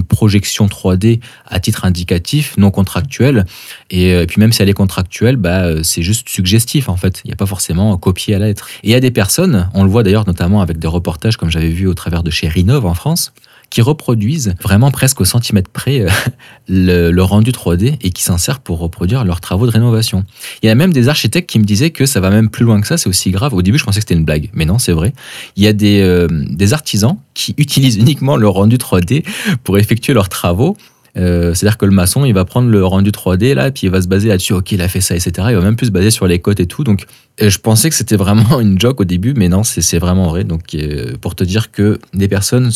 projection 0.08 0.66
3D 0.66 1.20
à 1.46 1.60
titre 1.60 1.86
indicatif, 1.86 2.56
non 2.58 2.72
contractuel. 2.72 3.46
Et, 3.92 4.14
euh, 4.14 4.24
et 4.24 4.26
puis 4.28 4.40
même 4.40 4.52
si 4.52 4.64
elle 4.64 4.70
est 4.70 4.74
contractuelle, 4.74 5.38
c'est 5.84 6.02
juste 6.02 6.28
suggestif 6.28 6.90
en 6.90 6.96
fait. 6.96 7.22
Il 7.24 7.28
n'y 7.28 7.34
a 7.34 7.36
pas 7.36 7.46
forcément 7.46 7.96
copié 7.98 8.34
à 8.34 8.40
la 8.40 8.48
lettre. 8.48 8.68
Et 8.84 8.88
il 8.88 8.92
y 8.92 8.96
a 8.96 9.00
des 9.00 9.12
personnes, 9.12 9.70
on 9.76 9.84
le 9.84 9.90
voit 9.90 10.02
d'ailleurs 10.02 10.26
notamment 10.26 10.62
avec 10.62 10.80
des 10.80 10.88
reportages 10.88 11.38
comme 11.38 11.52
j'avais 11.52 11.70
vu 11.70 11.86
au 11.86 11.94
travers 11.94 12.24
de 12.24 12.32
chez 12.32 12.48
Rinov 12.48 12.88
en 12.88 12.96
France, 12.96 13.34
qui 13.70 13.82
reproduisent 13.82 14.56
vraiment 14.62 14.92
presque 14.92 15.22
au 15.22 15.26
centimètre 15.26 15.70
près 15.70 16.02
euh, 16.02 16.10
le, 16.68 17.22
rendu 17.22 17.52
3D 17.52 17.98
et 18.02 18.10
qui 18.12 18.24
s'en 18.24 18.38
servent 18.38 18.62
pour 18.62 18.80
reproduire 18.80 19.26
leurs 19.26 19.42
travaux 19.42 19.66
de 19.66 19.72
rénovation. 19.72 20.24
Il 20.62 20.68
y 20.68 20.70
a 20.70 20.76
même 20.76 20.94
des 20.94 21.10
architectes 21.10 21.50
qui 21.50 21.60
me 21.60 21.66
disaient 21.66 21.92
que 21.92 22.06
ça 22.06 22.20
va 22.20 22.30
même 22.30 22.50
plus 22.50 22.66
loin 22.66 22.80
que 22.82 22.88
ça, 22.88 22.98
c'est 22.98 23.10
aussi 23.10 23.32
grave. 23.32 23.54
Au 23.54 23.62
début, 23.62 23.78
je 23.78 23.84
pensais 23.84 24.00
que 24.00 24.04
c'était 24.04 24.16
une 24.16 24.26
blague, 24.26 24.50
mais 24.54 24.66
non, 24.66 24.80
c'est 24.80 24.94
vrai. 24.94 25.14
Il 25.56 25.64
y 25.64 25.68
a 25.68 25.74
des, 25.74 26.02
euh, 26.02 26.28
des 26.30 26.74
artisans 26.74 27.18
qui 27.34 27.54
utilisent 27.58 27.98
uniquement 27.98 28.38
le 28.38 28.48
rendu 28.48 28.78
3D 28.78 29.26
pour 29.64 29.78
effectuer 29.78 30.14
leurs 30.14 30.30
travaux 30.30 30.78
euh, 31.18 31.54
c'est-à-dire 31.54 31.78
que 31.78 31.86
le 31.86 31.92
maçon, 31.92 32.26
il 32.26 32.34
va 32.34 32.46
prendre 32.46 32.70
le 32.70 32.86
rendu 32.86 33.12
3D 33.12 33.54
là, 33.54 33.72
puis 33.72 33.88
il 33.88 33.90
va 33.90 34.02
se 34.02 34.08
baser 34.08 34.30
là-dessus. 34.30 34.54
Ok, 34.54 34.72
il 34.72 34.82
a 34.82 34.88
fait 34.88 35.02
ça, 35.02 35.16
etc. 35.16 35.32
Il 35.50 35.56
va 35.56 35.62
même 35.62 35.76
plus 35.76 35.88
se 35.88 35.92
baser 35.92 36.12
sur 36.12 36.28
les 36.28 36.40
cotes 36.40 36.60
et 36.60 36.68
tout. 36.68 36.84
Donc, 36.84 37.06
je 37.40 37.58
pensais 37.58 37.90
que 37.90 37.96
c'était 37.96 38.16
vraiment 38.16 38.60
une 38.60 38.80
joke 38.80 39.02
au 39.02 39.06
début, 39.06 39.34
mais 39.36 39.50
non, 39.50 39.64
c'est 39.64 40.00
vraiment 40.00 40.28
vrai. 40.28 40.44
Donc, 40.44 40.76
euh, 40.76 41.14
pour 41.20 41.36
te 41.36 41.44
dire 41.44 41.72
que 41.72 42.00
des 42.14 42.28
personnes 42.28 42.72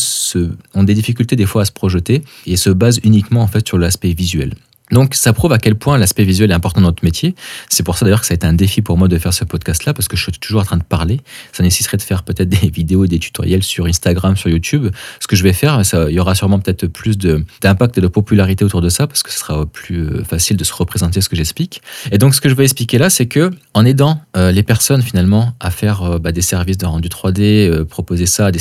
ont 0.73 0.83
des 0.83 0.93
difficultés 0.93 1.35
des 1.35 1.45
fois 1.45 1.63
à 1.63 1.65
se 1.65 1.71
projeter 1.71 2.23
et 2.47 2.57
se 2.57 2.69
basent 2.69 2.99
uniquement 3.03 3.41
en 3.41 3.47
fait 3.47 3.67
sur 3.67 3.77
l'aspect 3.77 4.13
visuel. 4.13 4.53
Donc 4.91 5.15
ça 5.15 5.33
prouve 5.33 5.53
à 5.53 5.57
quel 5.57 5.75
point 5.75 5.97
l'aspect 5.97 6.23
visuel 6.23 6.51
est 6.51 6.53
important 6.53 6.81
dans 6.81 6.87
notre 6.87 7.03
métier. 7.03 7.35
C'est 7.69 7.83
pour 7.83 7.97
ça 7.97 8.05
d'ailleurs 8.05 8.21
que 8.21 8.27
ça 8.27 8.33
a 8.33 8.35
été 8.35 8.47
un 8.47 8.53
défi 8.53 8.81
pour 8.81 8.97
moi 8.97 9.07
de 9.07 9.17
faire 9.17 9.33
ce 9.33 9.45
podcast-là, 9.45 9.93
parce 9.93 10.07
que 10.07 10.17
je 10.17 10.23
suis 10.23 10.31
toujours 10.33 10.61
en 10.61 10.65
train 10.65 10.77
de 10.77 10.83
parler. 10.83 11.21
Ça 11.53 11.63
nécessiterait 11.63 11.97
de 11.97 12.01
faire 12.01 12.23
peut-être 12.23 12.49
des 12.49 12.69
vidéos, 12.73 13.07
des 13.07 13.19
tutoriels 13.19 13.63
sur 13.63 13.85
Instagram, 13.85 14.35
sur 14.35 14.49
YouTube. 14.49 14.87
Ce 15.19 15.27
que 15.27 15.35
je 15.35 15.43
vais 15.43 15.53
faire, 15.53 15.81
il 16.09 16.13
y 16.13 16.19
aura 16.19 16.35
sûrement 16.35 16.59
peut-être 16.59 16.87
plus 16.87 17.17
d'impact 17.17 17.97
et 17.97 18.01
de 18.01 18.07
popularité 18.07 18.65
autour 18.65 18.81
de 18.81 18.89
ça, 18.89 19.07
parce 19.07 19.23
que 19.23 19.31
ce 19.31 19.39
sera 19.39 19.65
plus 19.65 20.01
euh, 20.01 20.23
facile 20.23 20.57
de 20.57 20.63
se 20.63 20.73
représenter 20.73 21.21
ce 21.21 21.29
que 21.29 21.35
j'explique. 21.35 21.81
Et 22.11 22.17
donc 22.17 22.35
ce 22.35 22.41
que 22.41 22.49
je 22.49 22.55
vais 22.55 22.63
expliquer 22.63 22.97
là, 22.97 23.09
c'est 23.09 23.27
que 23.27 23.51
en 23.73 23.85
aidant 23.85 24.21
euh, 24.35 24.51
les 24.51 24.63
personnes 24.63 25.01
finalement 25.01 25.53
à 25.59 25.71
faire 25.71 26.03
euh, 26.03 26.19
bah, 26.19 26.31
des 26.31 26.41
services 26.41 26.77
de 26.77 26.85
rendu 26.85 27.07
3D, 27.07 27.85
proposer 27.85 28.25
ça 28.25 28.47
à 28.47 28.51
des, 28.51 28.59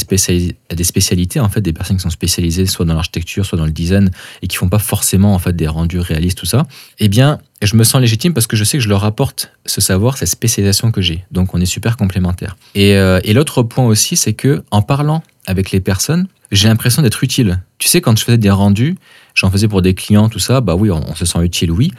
à 0.71 0.75
des 0.75 0.85
spécialités, 0.85 1.41
en 1.41 1.49
fait, 1.49 1.61
des 1.61 1.73
personnes 1.73 1.97
qui 1.97 2.03
sont 2.03 2.11
spécialisées 2.11 2.67
soit 2.67 2.85
dans 2.85 2.95
l'architecture, 2.95 3.45
soit 3.45 3.59
dans 3.59 3.67
le 3.67 3.73
design, 3.73 4.11
et 4.43 4.47
qui 4.47 4.57
font 4.57 4.69
pas 4.69 4.79
forcément 4.79 5.35
en 5.35 5.39
fait 5.39 5.55
des 5.55 5.67
rendus 5.67 5.99
réels 5.99 6.20
tout 6.29 6.47
ça, 6.47 6.67
eh 6.99 7.09
bien, 7.09 7.39
je 7.63 7.77
me 7.77 7.85
sens 7.85 8.01
légitime 8.01 8.35
parce 8.35 8.47
que 8.47 8.57
je 8.57 8.65
sais 8.65 8.79
que 8.79 8.85
je 8.85 8.89
leur 8.89 9.05
apporte 9.05 9.53
ce 9.67 9.81
savoir, 9.81 10.17
cette 10.17 10.29
spécialisation 10.29 10.91
que 10.93 11.01
j'ai. 11.01 11.25
Donc, 11.31 11.55
on 11.55 11.61
est 11.61 11.67
super 11.67 11.97
complémentaires. 11.97 12.57
Et, 12.75 12.95
euh, 12.97 13.21
et 13.25 13.33
l'autre 13.33 13.63
point 13.63 13.85
aussi, 13.85 14.17
c'est 14.17 14.35
que 14.35 14.63
en 14.71 14.83
parlant 14.83 15.23
avec 15.47 15.71
les 15.71 15.81
personnes, 15.81 16.29
j'ai 16.53 16.69
l'impression 16.69 17.03
d'être 17.03 17.23
utile. 17.23 17.61
Tu 17.79 17.89
sais, 17.89 18.01
quand 18.01 18.19
je 18.19 18.25
faisais 18.25 18.39
des 18.39 18.51
rendus, 18.51 18.97
j'en 19.35 19.51
faisais 19.51 19.69
pour 19.69 19.83
des 19.83 19.95
clients, 19.95 20.29
tout 20.29 20.39
ça, 20.39 20.61
bah 20.61 20.75
oui, 20.75 20.91
on, 20.91 21.15
se 21.15 21.25
sent 21.25 21.39
utile, 21.43 21.71
oui. 21.71 21.93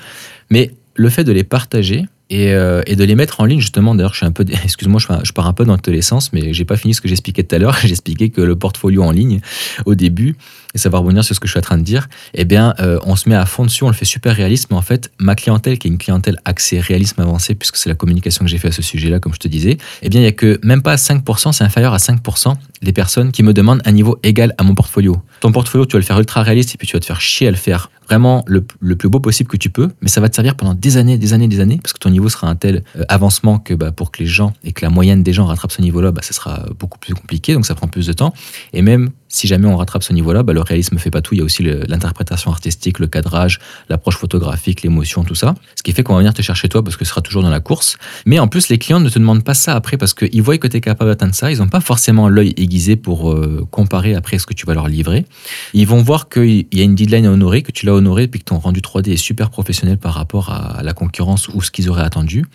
Mais 0.50 0.72
le 0.96 1.10
fait 1.10 1.24
de 1.24 1.32
les 1.32 1.44
partager, 1.44 2.06
et, 2.32 2.54
euh, 2.54 2.82
et, 2.88 2.96
de 2.96 3.04
les 3.04 3.16
mettre 3.16 3.42
en 3.42 3.46
ligne 3.46 3.60
justement. 3.60 3.94
D'ailleurs, 3.94 4.13
je 4.13 4.20
suis 4.20 4.25
un 4.25 4.32
peu, 4.32 4.46
excuse-moi, 4.63 5.00
je, 5.00 5.32
pars 5.34 5.48
un 5.48 5.54
peu 5.54 5.66
dans 5.66 5.78
tous 5.78 5.92
les 5.92 6.01
sens, 6.01 6.32
mais 6.34 6.54
j'ai 6.54 6.66
pas 6.66 6.78
fini 6.78 6.94
ce 6.94 7.01
que 7.01 7.10
j'expliquais 7.10 7.44
tout 7.44 7.54
à 7.56 7.60
l'heure. 7.60 7.78
J'expliquais 7.84 8.30
que 8.30 8.42
le 8.42 8.56
portfolio 8.56 9.04
en 9.04 9.12
ligne, 9.12 9.42
au 9.86 9.96
début, 9.96 10.36
et 10.74 10.78
ça 10.78 10.90
va 10.90 10.98
rebondir 11.00 11.24
sur 11.24 11.36
ce 11.36 11.40
que 11.40 11.48
je 11.48 11.51
suis 11.51 11.60
en 11.60 11.63
train 11.63 11.78
de 11.78 11.84
dire, 11.84 12.08
eh 12.34 12.46
bien, 12.46 12.74
euh, 12.80 13.00
on 13.06 13.16
se 13.16 13.30
met 13.30 13.36
à 13.36 13.46
fond 13.46 13.66
dessus, 13.66 13.84
on 13.84 13.88
le 13.88 13.94
fait 13.94 14.06
super 14.06 14.36
réaliste, 14.36 14.68
mais 14.72 14.78
en 14.78 14.82
fait, 14.82 15.12
ma 15.20 15.36
clientèle, 15.36 15.78
qui 15.78 15.88
est 15.88 15.92
une 15.92 15.98
clientèle 15.98 16.38
axée 16.46 16.80
réalisme 16.80 17.22
avancé, 17.22 17.56
puisque 17.56 17.78
c'est 17.78 17.90
la 17.90 17.96
communication 17.96 18.46
que 18.46 18.51
j'ai 18.51 18.58
fait 18.58 18.70
à 18.70 18.72
ce 18.72 18.82
sujet-là, 18.82 19.20
comme 19.20 19.34
je 19.34 19.40
te 19.40 19.48
disais, 19.48 19.78
eh 20.01 20.10
bien, 20.10 20.20
il 20.20 20.24
n'y 20.24 20.30
a 20.30 20.34
que 20.34 20.60
même 20.63 20.82
pas 20.82 20.96
5%, 20.96 21.51
c'est 21.51 21.63
inférieur 21.63 21.94
à 21.94 21.98
5% 21.98 22.56
des 22.82 22.94
personnes 22.94 23.32
qui 23.32 23.44
me 23.44 23.54
demandent 23.54 23.82
un 23.86 23.92
niveau 23.92 24.18
égal 24.24 24.54
à 24.58 24.63
mon 24.63 24.75
portfolio. 24.75 25.22
Ton 25.40 25.51
portfolio, 25.51 25.86
tu 25.86 25.94
vas 25.94 26.00
le 26.00 26.06
faire 26.06 26.20
ultra 26.20 26.44
réaliste 26.44 26.75
et 26.75 26.78
puis 26.78 26.88
tu 26.88 26.96
vas 26.96 27.00
te 27.00 27.06
faire 27.06 27.22
chier 27.22 27.48
à 27.48 27.51
le 27.51 27.58
faire 27.58 27.90
vraiment 28.12 28.44
le, 28.46 28.62
plus 28.96 29.08
beau 29.08 29.22
possible 29.22 29.50
que 29.50 29.56
tu 29.56 29.70
peux, 29.70 29.90
mais 30.01 30.10
ça 30.10 30.20
va 30.20 30.28
te 30.28 30.36
servir 30.36 30.56
pendant 30.56 30.74
des 30.74 30.98
années, 30.98 31.18
des 31.18 31.32
années, 31.32 31.48
des 31.48 31.62
années, 31.62 31.80
parce 31.82 31.94
que 31.94 32.00
ton 32.00 32.10
niveau 32.10 32.28
sera 32.28 32.50
un 32.50 32.56
tel 32.56 32.84
euh, 32.98 33.04
avancement 33.08 33.58
que 33.58 33.74
bah, 33.74 33.94
pour 33.94 34.12
que 34.12 34.22
les 34.22 34.25
gens 34.25 34.51
et 34.66 34.74
que 34.74 34.84
la 34.84 34.90
moyenne 34.90 35.24
des 35.24 35.32
gens 35.32 35.46
rattrapent 35.46 35.72
ce 35.72 35.82
niveau-là, 35.82 36.12
bah, 36.12 36.22
ça 36.22 36.34
sera 36.34 36.66
beaucoup 36.78 37.00
plus 37.00 37.13
compliqué, 37.13 37.54
donc 37.54 37.66
ça 37.66 37.74
prend 37.74 37.88
plus 37.88 38.08
de 38.08 38.13
temps. 38.13 38.34
Et 38.74 38.82
même 38.82 39.12
si 39.31 39.47
jamais 39.47 39.67
on 39.67 39.77
rattrape 39.77 40.03
ce 40.03 40.13
niveau-là, 40.13 40.43
bah, 40.43 40.53
le 40.53 40.61
réalisme 40.61 40.95
ne 40.95 41.00
fait 41.00 41.09
pas 41.09 41.21
tout. 41.21 41.33
Il 41.33 41.38
y 41.39 41.41
a 41.41 41.43
aussi 41.43 41.63
l'interprétation 41.63 42.51
artistique, 42.51 43.00
le 43.00 43.07
cadrage, 43.07 43.59
l'approche 43.89 44.17
photographique, 44.17 44.83
l'émotion, 44.83 45.23
tout 45.23 45.35
ça. 45.35 45.55
Ce 45.75 45.83
qui 45.83 45.93
fait 45.93 46.03
qu'on 46.03 46.13
va 46.13 46.19
venir 46.19 46.33
te 46.33 46.41
chercher 46.41 46.67
toi 46.69 46.83
parce 46.83 46.97
que 46.97 47.05
ce 47.05 47.09
sera 47.09 47.21
toujours 47.21 47.41
dans 47.41 47.50
la 47.50 47.61
course. 47.61 47.97
Mais 48.25 48.39
en 48.39 48.47
plus, 48.47 48.69
les 48.69 48.77
clients 48.77 49.00
ne 49.00 49.09
te 49.09 49.17
demandent 49.17 49.43
pas 49.43 49.53
ça 49.53 49.73
après 49.73 49.97
parce 49.97 50.13
qu'ils 50.13 50.41
voient 50.41 50.57
que 50.57 50.67
tu 50.67 50.77
es 50.77 50.81
capable 50.81 51.09
d'atteindre 51.09 51.33
ça. 51.33 51.51
Ils 51.51 51.59
n'ont 51.59 51.69
pas 51.69 51.81
forcément 51.81 52.27
l'œil 52.27 52.53
aiguisé 52.57 52.97
pour 52.97 53.31
euh, 53.31 53.65
comparer 53.71 54.15
après 54.15 54.38
ce 54.38 54.45
que 54.45 54.53
tu 54.53 54.65
vas 54.65 54.73
leur 54.73 54.89
livrer. 54.89 55.25
Ils 55.73 55.88
vont 55.88 56.03
voir 56.03 56.27
qu'il 56.27 56.67
y 56.71 56.81
a 56.81 56.83
une 56.83 56.95
deadline 56.95 57.25
à 57.25 57.31
honorer, 57.31 57.61
que 57.61 57.71
tu 57.71 57.85
l'as 57.85 57.93
honoré, 57.93 58.27
puis 58.27 58.41
que 58.41 58.45
ton 58.45 58.59
rendu 58.59 58.81
3D 58.81 59.13
est 59.13 59.17
super 59.17 59.50
professionnel 59.50 59.97
par 59.97 60.13
rapport 60.13 60.50
à 60.50 60.83
la 60.83 60.93
concurrence 60.93 61.47
ou 61.47 61.61
ce 61.61 61.71
qu'ils 61.71 61.89
auraient 61.89 62.03
attendu 62.03 62.45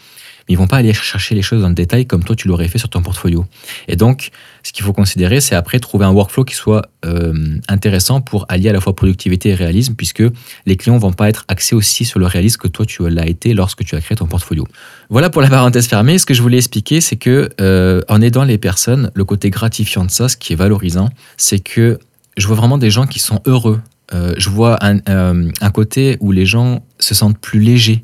mais 0.48 0.54
ils 0.54 0.58
vont 0.58 0.66
pas 0.66 0.76
aller 0.76 0.92
chercher 0.92 1.34
les 1.34 1.42
choses 1.42 1.62
dans 1.62 1.68
le 1.68 1.74
détail 1.74 2.06
comme 2.06 2.22
toi 2.22 2.36
tu 2.36 2.48
l'aurais 2.48 2.68
fait 2.68 2.78
sur 2.78 2.88
ton 2.88 3.02
portfolio. 3.02 3.46
Et 3.88 3.96
donc, 3.96 4.30
ce 4.62 4.72
qu'il 4.72 4.84
faut 4.84 4.92
considérer, 4.92 5.40
c'est 5.40 5.54
après 5.54 5.78
trouver 5.78 6.04
un 6.04 6.10
workflow 6.10 6.44
qui 6.44 6.54
soit 6.54 6.88
euh, 7.04 7.58
intéressant 7.68 8.20
pour 8.20 8.46
allier 8.48 8.68
à 8.68 8.72
la 8.72 8.80
fois 8.80 8.94
productivité 8.94 9.50
et 9.50 9.54
réalisme, 9.54 9.94
puisque 9.94 10.22
les 10.66 10.76
clients 10.76 10.98
vont 10.98 11.12
pas 11.12 11.28
être 11.28 11.44
axés 11.48 11.74
aussi 11.74 12.04
sur 12.04 12.18
le 12.18 12.26
réalisme 12.26 12.58
que 12.58 12.68
toi 12.68 12.86
tu 12.86 13.08
l'as 13.08 13.26
été 13.26 13.54
lorsque 13.54 13.84
tu 13.84 13.94
as 13.96 14.00
créé 14.00 14.16
ton 14.16 14.26
portfolio. 14.26 14.66
Voilà 15.10 15.30
pour 15.30 15.42
la 15.42 15.48
parenthèse 15.48 15.86
fermée. 15.86 16.18
Ce 16.18 16.26
que 16.26 16.34
je 16.34 16.42
voulais 16.42 16.58
expliquer, 16.58 17.00
c'est 17.00 17.16
que 17.16 17.48
euh, 17.60 18.00
en 18.08 18.20
aidant 18.20 18.44
les 18.44 18.58
personnes, 18.58 19.10
le 19.14 19.24
côté 19.24 19.50
gratifiant 19.50 20.04
de 20.04 20.10
ça, 20.10 20.28
ce 20.28 20.36
qui 20.36 20.52
est 20.52 20.56
valorisant, 20.56 21.10
c'est 21.36 21.60
que 21.60 21.98
je 22.36 22.46
vois 22.46 22.56
vraiment 22.56 22.78
des 22.78 22.90
gens 22.90 23.06
qui 23.06 23.18
sont 23.18 23.40
heureux. 23.46 23.80
Euh, 24.14 24.34
je 24.36 24.50
vois 24.50 24.78
un, 24.84 25.00
un 25.06 25.70
côté 25.70 26.16
où 26.20 26.30
les 26.30 26.46
gens 26.46 26.84
se 27.00 27.14
sentent 27.14 27.38
plus 27.38 27.58
légers 27.58 28.00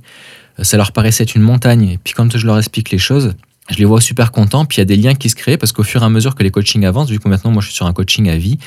ça 0.61 0.76
leur 0.76 0.92
paraissait 0.92 1.25
une 1.25 1.42
montagne. 1.42 1.88
Et 1.88 1.99
puis 1.99 2.14
quand 2.14 2.37
je 2.37 2.47
leur 2.47 2.59
explique 2.59 2.90
les 2.90 2.99
choses, 2.99 3.35
je 3.71 3.76
les 3.76 3.85
vois 3.85 4.00
super 4.00 4.33
contents, 4.33 4.64
puis 4.64 4.78
il 4.78 4.81
y 4.81 4.83
a 4.83 4.85
des 4.85 4.97
liens 4.97 5.14
qui 5.14 5.28
se 5.28 5.37
créent 5.37 5.57
parce 5.57 5.71
qu'au 5.71 5.85
fur 5.85 6.02
et 6.02 6.04
à 6.04 6.09
mesure 6.09 6.35
que 6.35 6.42
les 6.42 6.50
coachings 6.50 6.85
avancent, 6.85 7.11
vu 7.11 7.21
que 7.21 7.28
maintenant 7.28 7.52
moi 7.52 7.62
je 7.62 7.69
suis 7.69 7.76
sur 7.76 7.87
un 7.87 7.92
coaching 7.92 8.28
à 8.28 8.37
vie, 8.37 8.59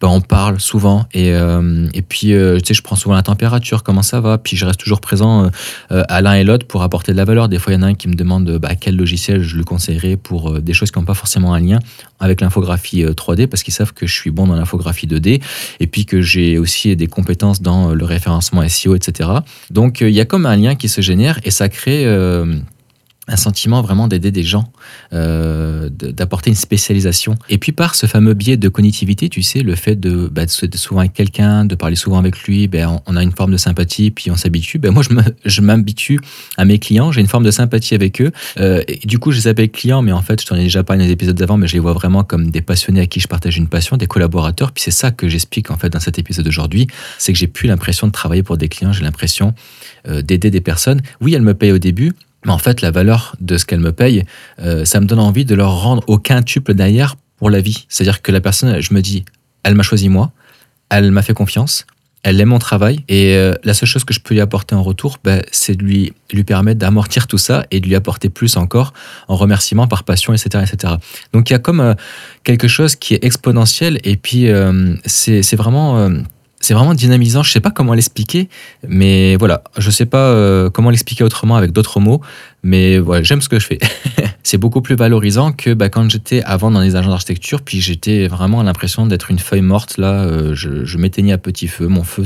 ben, 0.00 0.08
on 0.08 0.22
parle 0.22 0.58
souvent 0.60 1.06
et, 1.12 1.32
euh, 1.32 1.88
puis 2.08 2.32
euh, 2.32 2.58
je 2.58 2.80
prends 2.80 2.96
souvent 2.96 3.14
la 3.14 3.22
température, 3.22 3.82
comment 3.82 4.02
ça 4.02 4.20
va, 4.20 4.38
puis 4.38 4.56
je 4.56 4.64
reste 4.64 4.80
toujours 4.80 5.02
présent 5.02 5.50
euh, 5.92 6.02
à 6.08 6.22
l'un 6.22 6.34
et 6.34 6.44
l'autre 6.44 6.66
pour 6.66 6.82
apporter 6.82 7.12
de 7.12 7.18
la 7.18 7.26
valeur. 7.26 7.50
Des 7.50 7.58
fois 7.58 7.74
il 7.74 7.76
y 7.76 7.78
en 7.78 7.82
a 7.82 7.86
un 7.88 7.94
qui 7.94 8.08
me 8.08 8.14
demande 8.14 8.50
bah, 8.58 8.74
quel 8.76 8.96
logiciel 8.96 9.42
je 9.42 9.56
le 9.58 9.64
conseillerais 9.64 10.16
pour 10.16 10.58
des 10.60 10.72
choses 10.72 10.90
qui 10.90 10.98
n'ont 10.98 11.04
pas 11.04 11.14
forcément 11.14 11.52
un 11.52 11.60
lien 11.60 11.78
avec 12.18 12.40
l'infographie 12.40 13.04
3D 13.04 13.46
parce 13.46 13.62
qu'ils 13.62 13.74
savent 13.74 13.92
que 13.92 14.06
je 14.06 14.14
suis 14.14 14.30
bon 14.30 14.46
dans 14.46 14.56
l'infographie 14.56 15.06
2D 15.06 15.42
et 15.80 15.86
puis 15.86 16.06
que 16.06 16.22
j'ai 16.22 16.56
aussi 16.58 16.96
des 16.96 17.08
compétences 17.08 17.60
dans 17.60 17.94
le 17.94 18.04
référencement 18.06 18.66
SEO, 18.66 18.94
etc. 18.94 19.28
Donc 19.70 20.00
il 20.00 20.10
y 20.10 20.20
a 20.20 20.24
comme 20.24 20.46
un 20.46 20.56
lien 20.56 20.76
qui 20.76 20.88
se 20.88 21.02
génère 21.02 21.38
et 21.44 21.50
ça 21.50 21.68
crée 21.68 22.06
un 23.30 23.36
sentiment 23.36 23.80
vraiment 23.80 24.08
d'aider 24.08 24.32
des 24.32 24.42
gens, 24.42 24.72
euh, 25.12 25.88
d'apporter 25.90 26.50
une 26.50 26.56
spécialisation. 26.56 27.36
Et 27.48 27.58
puis 27.58 27.72
par 27.72 27.94
ce 27.94 28.06
fameux 28.06 28.34
biais 28.34 28.56
de 28.56 28.68
cognitivité, 28.68 29.28
tu 29.28 29.42
sais, 29.42 29.60
le 29.60 29.74
fait 29.76 29.96
de, 29.96 30.28
bah, 30.30 30.42
souvent 30.46 31.00
avec 31.00 31.12
quelqu'un, 31.12 31.64
de 31.64 31.74
parler 31.74 31.96
souvent 31.96 32.18
avec 32.18 32.38
lui, 32.42 32.66
ben, 32.66 33.00
on 33.06 33.16
a 33.16 33.22
une 33.22 33.32
forme 33.32 33.52
de 33.52 33.56
sympathie, 33.56 34.10
puis 34.10 34.30
on 34.30 34.36
s'habitue. 34.36 34.78
Ben, 34.78 34.90
moi, 34.90 35.02
je 35.44 35.60
m'habitue 35.60 36.20
à 36.56 36.64
mes 36.64 36.78
clients, 36.78 37.12
j'ai 37.12 37.20
une 37.20 37.28
forme 37.28 37.44
de 37.44 37.50
sympathie 37.50 37.94
avec 37.94 38.20
eux. 38.20 38.32
Euh, 38.58 38.82
du 39.04 39.18
coup, 39.18 39.30
je 39.30 39.38
les 39.38 39.48
appelle 39.48 39.70
clients, 39.70 40.02
mais 40.02 40.12
en 40.12 40.22
fait, 40.22 40.40
je 40.40 40.46
t'en 40.46 40.56
ai 40.56 40.64
déjà 40.64 40.82
parlé 40.82 41.02
dans 41.02 41.06
les 41.06 41.12
épisodes 41.12 41.36
d'avant, 41.36 41.56
mais 41.56 41.68
je 41.68 41.74
les 41.74 41.78
vois 41.78 41.92
vraiment 41.92 42.24
comme 42.24 42.50
des 42.50 42.62
passionnés 42.62 43.00
à 43.00 43.06
qui 43.06 43.20
je 43.20 43.28
partage 43.28 43.56
une 43.56 43.68
passion, 43.68 43.96
des 43.96 44.06
collaborateurs. 44.06 44.72
Puis 44.72 44.82
c'est 44.82 44.90
ça 44.90 45.12
que 45.12 45.28
j'explique 45.28 45.70
en 45.70 45.76
fait 45.76 45.90
dans 45.90 46.00
cet 46.00 46.18
épisode 46.18 46.44
d'aujourd'hui, 46.44 46.88
c'est 47.18 47.32
que 47.32 47.38
j'ai 47.38 47.46
plus 47.46 47.68
l'impression 47.68 48.06
de 48.06 48.12
travailler 48.12 48.42
pour 48.42 48.56
des 48.56 48.68
clients, 48.68 48.92
j'ai 48.92 49.04
l'impression 49.04 49.54
euh, 50.08 50.22
d'aider 50.22 50.50
des 50.50 50.60
personnes. 50.60 51.00
Oui, 51.20 51.34
elles 51.34 51.42
me 51.42 51.54
payent 51.54 51.72
au 51.72 51.78
début, 51.78 52.12
mais 52.44 52.52
en 52.52 52.58
fait, 52.58 52.80
la 52.80 52.90
valeur 52.90 53.36
de 53.40 53.56
ce 53.56 53.64
qu'elle 53.64 53.80
me 53.80 53.92
paye, 53.92 54.24
euh, 54.60 54.84
ça 54.84 55.00
me 55.00 55.06
donne 55.06 55.18
envie 55.18 55.44
de 55.44 55.54
leur 55.54 55.82
rendre 55.82 56.02
aucun 56.06 56.42
tuple 56.42 56.74
derrière 56.74 57.16
pour 57.36 57.50
la 57.50 57.60
vie. 57.60 57.86
C'est-à-dire 57.88 58.22
que 58.22 58.32
la 58.32 58.40
personne, 58.40 58.80
je 58.80 58.94
me 58.94 59.02
dis, 59.02 59.24
elle 59.62 59.74
m'a 59.74 59.82
choisi 59.82 60.08
moi, 60.08 60.32
elle 60.88 61.10
m'a 61.10 61.22
fait 61.22 61.34
confiance, 61.34 61.86
elle 62.22 62.40
aime 62.40 62.48
mon 62.48 62.58
travail, 62.58 63.04
et 63.08 63.34
euh, 63.34 63.54
la 63.64 63.72
seule 63.72 63.88
chose 63.88 64.04
que 64.04 64.12
je 64.12 64.20
peux 64.20 64.34
lui 64.34 64.40
apporter 64.40 64.74
en 64.74 64.82
retour, 64.82 65.18
ben, 65.24 65.42
c'est 65.52 65.74
de 65.74 65.82
lui, 65.82 66.12
lui 66.32 66.44
permettre 66.44 66.78
d'amortir 66.78 67.26
tout 67.26 67.38
ça 67.38 67.66
et 67.70 67.80
de 67.80 67.86
lui 67.86 67.94
apporter 67.94 68.28
plus 68.28 68.56
encore 68.56 68.92
en 69.28 69.36
remerciement, 69.36 69.86
par 69.86 70.04
passion, 70.04 70.34
etc. 70.34 70.64
etc. 70.66 70.94
Donc 71.32 71.48
il 71.48 71.54
y 71.54 71.56
a 71.56 71.58
comme 71.58 71.80
euh, 71.80 71.94
quelque 72.44 72.68
chose 72.68 72.96
qui 72.96 73.14
est 73.14 73.24
exponentiel, 73.24 74.00
et 74.04 74.16
puis 74.16 74.48
c'est 75.06 75.56
vraiment 75.56 76.10
c'est 76.70 76.74
vraiment 76.74 76.94
dynamisant. 76.94 77.42
Je 77.42 77.50
sais 77.50 77.58
pas 77.58 77.72
comment 77.72 77.94
l'expliquer, 77.94 78.48
mais 78.86 79.34
voilà, 79.34 79.64
je 79.76 79.90
sais 79.90 80.06
pas 80.06 80.28
euh, 80.28 80.70
comment 80.70 80.90
l'expliquer 80.90 81.24
autrement 81.24 81.56
avec 81.56 81.72
d'autres 81.72 81.98
mots, 81.98 82.20
mais 82.62 82.98
voilà, 82.98 83.22
j'aime 83.22 83.40
ce 83.40 83.48
que 83.48 83.58
je 83.58 83.66
fais. 83.66 83.78
c'est 84.42 84.58
beaucoup 84.58 84.82
plus 84.82 84.96
valorisant 84.96 85.52
que 85.52 85.74
bah, 85.74 85.88
quand 85.88 86.10
j'étais 86.10 86.42
avant 86.42 86.70
dans 86.70 86.80
les 86.80 86.96
agents 86.96 87.10
d'architecture, 87.10 87.62
puis 87.62 87.80
j'étais 87.80 88.26
vraiment 88.26 88.60
à 88.60 88.64
l'impression 88.64 89.06
d'être 89.06 89.30
une 89.30 89.38
feuille 89.38 89.60
morte. 89.60 89.98
Là, 89.98 90.24
euh, 90.24 90.54
je, 90.54 90.98
m'éteignais 90.98 91.32
à 91.32 91.38
petit 91.38 91.68
feu, 91.68 91.88
mon 91.88 92.04
feu, 92.04 92.24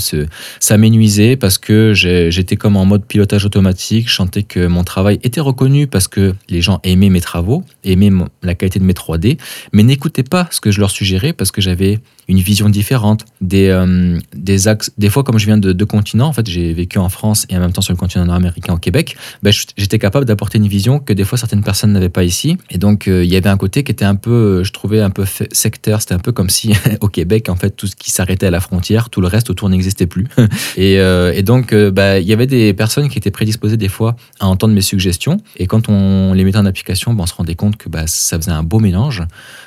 ça 0.60 0.76
m'énuisait 0.76 1.36
parce 1.36 1.58
que 1.58 1.92
j'étais 1.94 2.56
comme 2.56 2.76
en 2.76 2.84
mode 2.84 3.04
pilotage 3.04 3.44
automatique. 3.44 4.08
Je 4.08 4.14
sentais 4.14 4.42
que 4.42 4.66
mon 4.66 4.84
travail 4.84 5.18
était 5.22 5.40
reconnu 5.40 5.86
parce 5.86 6.08
que 6.08 6.34
les 6.48 6.60
gens 6.60 6.80
aimaient 6.82 7.10
mes 7.10 7.20
travaux, 7.20 7.64
aimaient 7.84 8.10
la 8.42 8.54
qualité 8.54 8.78
de 8.78 8.84
mes 8.84 8.92
3D, 8.92 9.38
mais 9.72 9.82
n'écoutaient 9.82 10.22
pas 10.22 10.48
ce 10.50 10.60
que 10.60 10.70
je 10.70 10.80
leur 10.80 10.90
suggérais 10.90 11.32
parce 11.32 11.50
que 11.50 11.60
j'avais 11.60 12.00
une 12.28 12.38
vision 12.38 12.68
différente, 12.68 13.24
des, 13.40 13.68
euh, 13.68 14.18
des 14.34 14.68
axes. 14.68 14.90
Des 14.98 15.10
fois, 15.10 15.24
comme 15.24 15.38
je 15.38 15.46
viens 15.46 15.58
de 15.58 15.72
deux 15.72 15.86
continents, 15.86 16.26
en 16.26 16.32
fait, 16.32 16.48
j'ai 16.48 16.72
vécu 16.72 16.98
en 16.98 17.08
France 17.08 17.46
et 17.50 17.56
en 17.56 17.60
même 17.60 17.72
temps 17.72 17.82
sur 17.82 17.92
le 17.92 17.98
continent 17.98 18.24
nord-américain 18.24 18.72
au 18.72 18.78
Québec, 18.78 19.16
ben, 19.42 19.52
j'étais 19.76 19.98
capable 19.98 20.23
d'apporter 20.24 20.58
une 20.58 20.68
vision 20.68 20.98
que 20.98 21.12
des 21.12 21.24
fois 21.24 21.38
certaines 21.38 21.62
personnes 21.62 21.92
n'avaient 21.92 22.08
pas 22.08 22.24
ici. 22.24 22.56
Et 22.70 22.78
donc, 22.78 23.08
euh, 23.08 23.24
il 23.24 23.32
y 23.32 23.36
avait 23.36 23.48
un 23.48 23.56
côté 23.56 23.84
qui 23.84 23.92
était 23.92 24.04
un 24.04 24.14
peu, 24.14 24.30
euh, 24.30 24.64
je 24.64 24.72
trouvais 24.72 25.00
un 25.00 25.10
peu 25.10 25.24
sectaire. 25.52 26.00
C'était 26.00 26.14
un 26.14 26.18
peu 26.18 26.32
comme 26.32 26.50
si 26.50 26.72
au 27.00 27.08
Québec, 27.08 27.48
en 27.48 27.56
fait, 27.56 27.70
tout 27.70 27.86
ce 27.86 27.96
qui 27.96 28.10
s'arrêtait 28.10 28.46
à 28.46 28.50
la 28.50 28.60
frontière, 28.60 29.10
tout 29.10 29.20
le 29.20 29.26
reste 29.26 29.50
autour 29.50 29.68
n'existait 29.68 30.06
plus. 30.06 30.26
et, 30.76 30.94
et, 30.94 31.42
donc, 31.42 31.74
ben, 31.74 32.16
il 32.16 32.26
y 32.26 32.32
avait 32.32 32.46
des 32.46 32.72
personnes 32.74 33.08
qui 33.08 33.18
étaient 33.18 33.30
prédisposées 33.30 33.76
des 33.76 33.88
fois 33.88 34.16
à 34.40 34.46
entendre 34.46 34.74
mes 34.74 34.80
suggestions. 34.80 35.38
Et 35.56 35.66
quand 35.66 35.88
on 35.88 36.32
les 36.32 36.44
mettait 36.44 36.58
en 36.58 36.66
application, 36.66 37.14
ben, 37.14 37.24
on 37.24 37.26
se 37.26 37.34
rendait 37.34 37.54
compte 37.54 37.76
que 37.76 37.88
ben, 37.88 38.06
ça 38.06 38.38
faisait 38.38 38.50
un 38.50 38.62
beau 38.62 38.78
mélange. 38.78 39.22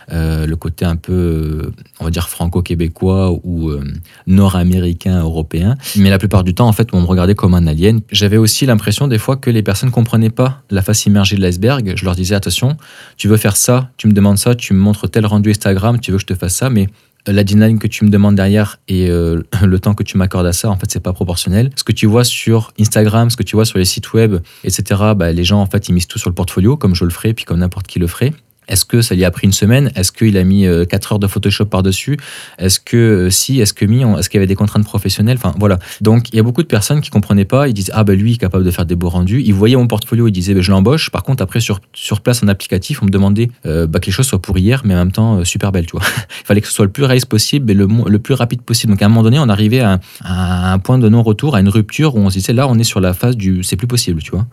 Le 0.09 0.55
côté 0.55 0.85
un 0.85 0.95
peu, 0.95 1.71
on 1.99 2.05
va 2.05 2.11
dire, 2.11 2.29
franc 2.29 2.47
franco-québécois 2.47 3.37
ou 3.43 3.69
euh, 3.69 3.83
nord-américain, 4.25 5.19
européen. 5.19 5.75
Mais 5.97 6.09
la 6.09 6.17
plupart 6.17 6.43
du 6.43 6.53
temps, 6.53 6.67
en 6.67 6.71
fait, 6.71 6.89
on 6.93 7.01
me 7.01 7.05
regardait 7.05 7.35
comme 7.35 7.53
un 7.53 7.67
alien. 7.67 7.99
J'avais 8.11 8.37
aussi 8.37 8.65
l'impression 8.65 9.07
des 9.07 9.17
fois 9.17 9.35
que 9.35 9.49
les 9.49 9.63
personnes 9.63 9.89
ne 9.89 9.93
comprenaient 9.93 10.29
pas 10.29 10.61
la 10.69 10.81
face 10.81 11.05
immergée 11.05 11.35
de 11.35 11.41
l'iceberg. 11.41 11.93
Je 11.95 12.05
leur 12.05 12.15
disais, 12.15 12.35
attention, 12.35 12.77
tu 13.17 13.27
veux 13.27 13.37
faire 13.37 13.57
ça, 13.57 13.91
tu 13.97 14.07
me 14.07 14.13
demandes 14.13 14.37
ça, 14.37 14.55
tu 14.55 14.73
me 14.73 14.79
montres 14.79 15.09
tel 15.09 15.25
rendu 15.25 15.49
Instagram, 15.49 15.99
tu 15.99 16.11
veux 16.11 16.17
que 16.17 16.21
je 16.21 16.27
te 16.27 16.35
fasse 16.35 16.55
ça, 16.55 16.69
mais 16.69 16.87
euh, 17.27 17.33
la 17.33 17.43
dynamique 17.43 17.81
que 17.81 17.87
tu 17.87 18.05
me 18.05 18.09
demandes 18.09 18.35
derrière 18.35 18.79
et 18.87 19.09
euh, 19.09 19.41
le 19.63 19.79
temps 19.79 19.93
que 19.93 20.03
tu 20.03 20.17
m'accordes 20.17 20.47
à 20.47 20.53
ça, 20.53 20.69
en 20.69 20.77
fait, 20.77 20.89
c'est 20.89 21.01
pas 21.01 21.13
proportionnel. 21.13 21.69
Ce 21.75 21.83
que 21.83 21.91
tu 21.91 22.05
vois 22.05 22.23
sur 22.23 22.71
Instagram, 22.79 23.29
ce 23.29 23.37
que 23.37 23.43
tu 23.43 23.55
vois 23.55 23.65
sur 23.65 23.77
les 23.77 23.85
sites 23.85 24.13
web, 24.13 24.37
etc., 24.63 24.83
bah, 25.15 25.31
les 25.33 25.43
gens, 25.43 25.59
en 25.59 25.65
fait, 25.65 25.89
ils 25.89 25.93
misent 25.93 26.07
tout 26.07 26.19
sur 26.19 26.29
le 26.29 26.35
portfolio, 26.35 26.77
comme 26.77 26.95
je 26.95 27.03
le 27.03 27.09
ferai, 27.09 27.33
puis 27.33 27.43
comme 27.43 27.59
n'importe 27.59 27.87
qui 27.87 27.99
le 27.99 28.07
ferait. 28.07 28.33
Est-ce 28.67 28.86
que 28.86 29.01
ça 29.01 29.15
lui 29.15 29.24
a 29.24 29.31
pris 29.31 29.45
une 29.47 29.53
semaine? 29.53 29.91
Est-ce 29.95 30.12
qu'il 30.12 30.38
a 30.38 30.43
mis 30.43 30.63
4 30.63 30.67
euh, 30.67 31.13
heures 31.13 31.19
de 31.19 31.27
Photoshop 31.27 31.65
par-dessus? 31.65 32.17
Est-ce 32.57 32.79
que 32.79 32.97
euh, 32.97 33.29
si 33.29 33.62
Est-ce 33.62 33.74
que 33.74 33.86
mis 33.86 34.01
Est-ce 34.01 34.29
qu'il 34.29 34.38
y 34.38 34.41
avait 34.41 34.47
des 34.47 34.55
contraintes 34.55 34.83
professionnelles? 34.83 35.38
Enfin 35.38 35.53
voilà. 35.57 35.79
Donc 36.01 36.29
il 36.29 36.36
y 36.36 36.39
a 36.39 36.43
beaucoup 36.43 36.63
de 36.63 36.67
personnes 36.67 37.01
qui 37.01 37.09
comprenaient 37.09 37.45
pas. 37.45 37.67
Ils 37.67 37.74
disent 37.74 37.91
ah 37.93 38.03
ben 38.03 38.17
lui 38.17 38.31
il 38.31 38.33
est 38.36 38.38
capable 38.38 38.63
de 38.63 38.71
faire 38.71 38.86
des 38.86 38.95
beaux 38.95 39.09
rendus. 39.09 39.41
Ils 39.45 39.53
voyaient 39.53 39.75
mon 39.75 39.88
portfolio, 39.88 40.27
ils 40.27 40.31
disaient 40.31 40.53
ben, 40.53 40.62
je 40.62 40.71
l'embauche. 40.71 41.09
Par 41.12 41.24
contre 41.24 41.43
après 41.43 41.59
sur 41.59 41.79
sur 41.93 42.21
place 42.21 42.43
en 42.43 42.47
applicatif, 42.47 43.01
on 43.01 43.05
me 43.05 43.12
demandait 43.12 43.50
euh, 43.65 43.88
bah, 43.88 44.00
que 44.00 44.07
les 44.07 44.12
choses 44.12 44.27
soient 44.27 44.41
pour 44.41 44.57
hier, 44.57 44.81
mais 44.83 44.93
en 44.93 44.97
même 44.97 45.12
temps 45.12 45.43
super 45.45 45.71
belles. 45.71 45.86
Tu 45.86 45.93
vois. 45.93 46.05
il 46.41 46.45
fallait 46.45 46.62
que 46.62 46.67
ce 46.67 46.74
soit 46.74 46.86
le 46.86 46.91
plus 46.91 47.03
réaliste 47.03 47.27
possible 47.27 47.71
et 47.71 47.74
le, 47.74 47.88
le 48.07 48.19
plus 48.19 48.33
rapide 48.33 48.62
possible. 48.62 48.93
Donc 48.93 49.01
à 49.01 49.05
un 49.05 49.09
moment 49.09 49.24
donné, 49.24 49.39
on 49.39 49.50
arrivait 49.50 49.79
à, 49.79 50.00
un 50.24 50.79
point 50.79 50.97
de 50.97 51.07
non-retour, 51.07 51.55
à 51.55 51.62
une 51.62 51.69
rupture 51.69 52.15
où 52.15 52.19
on 52.19 52.29
se 52.29 52.38
disait 52.38 52.53
là 52.53 52.67
on 52.67 52.77
est 52.77 52.83
sur 52.83 53.00
la 53.00 53.13
phase 53.13 53.38
du 53.38 53.63
c'est 53.63 53.77
plus 53.77 53.88
possible. 53.88 54.21
Tu 54.21 54.31
vois. 54.31 54.45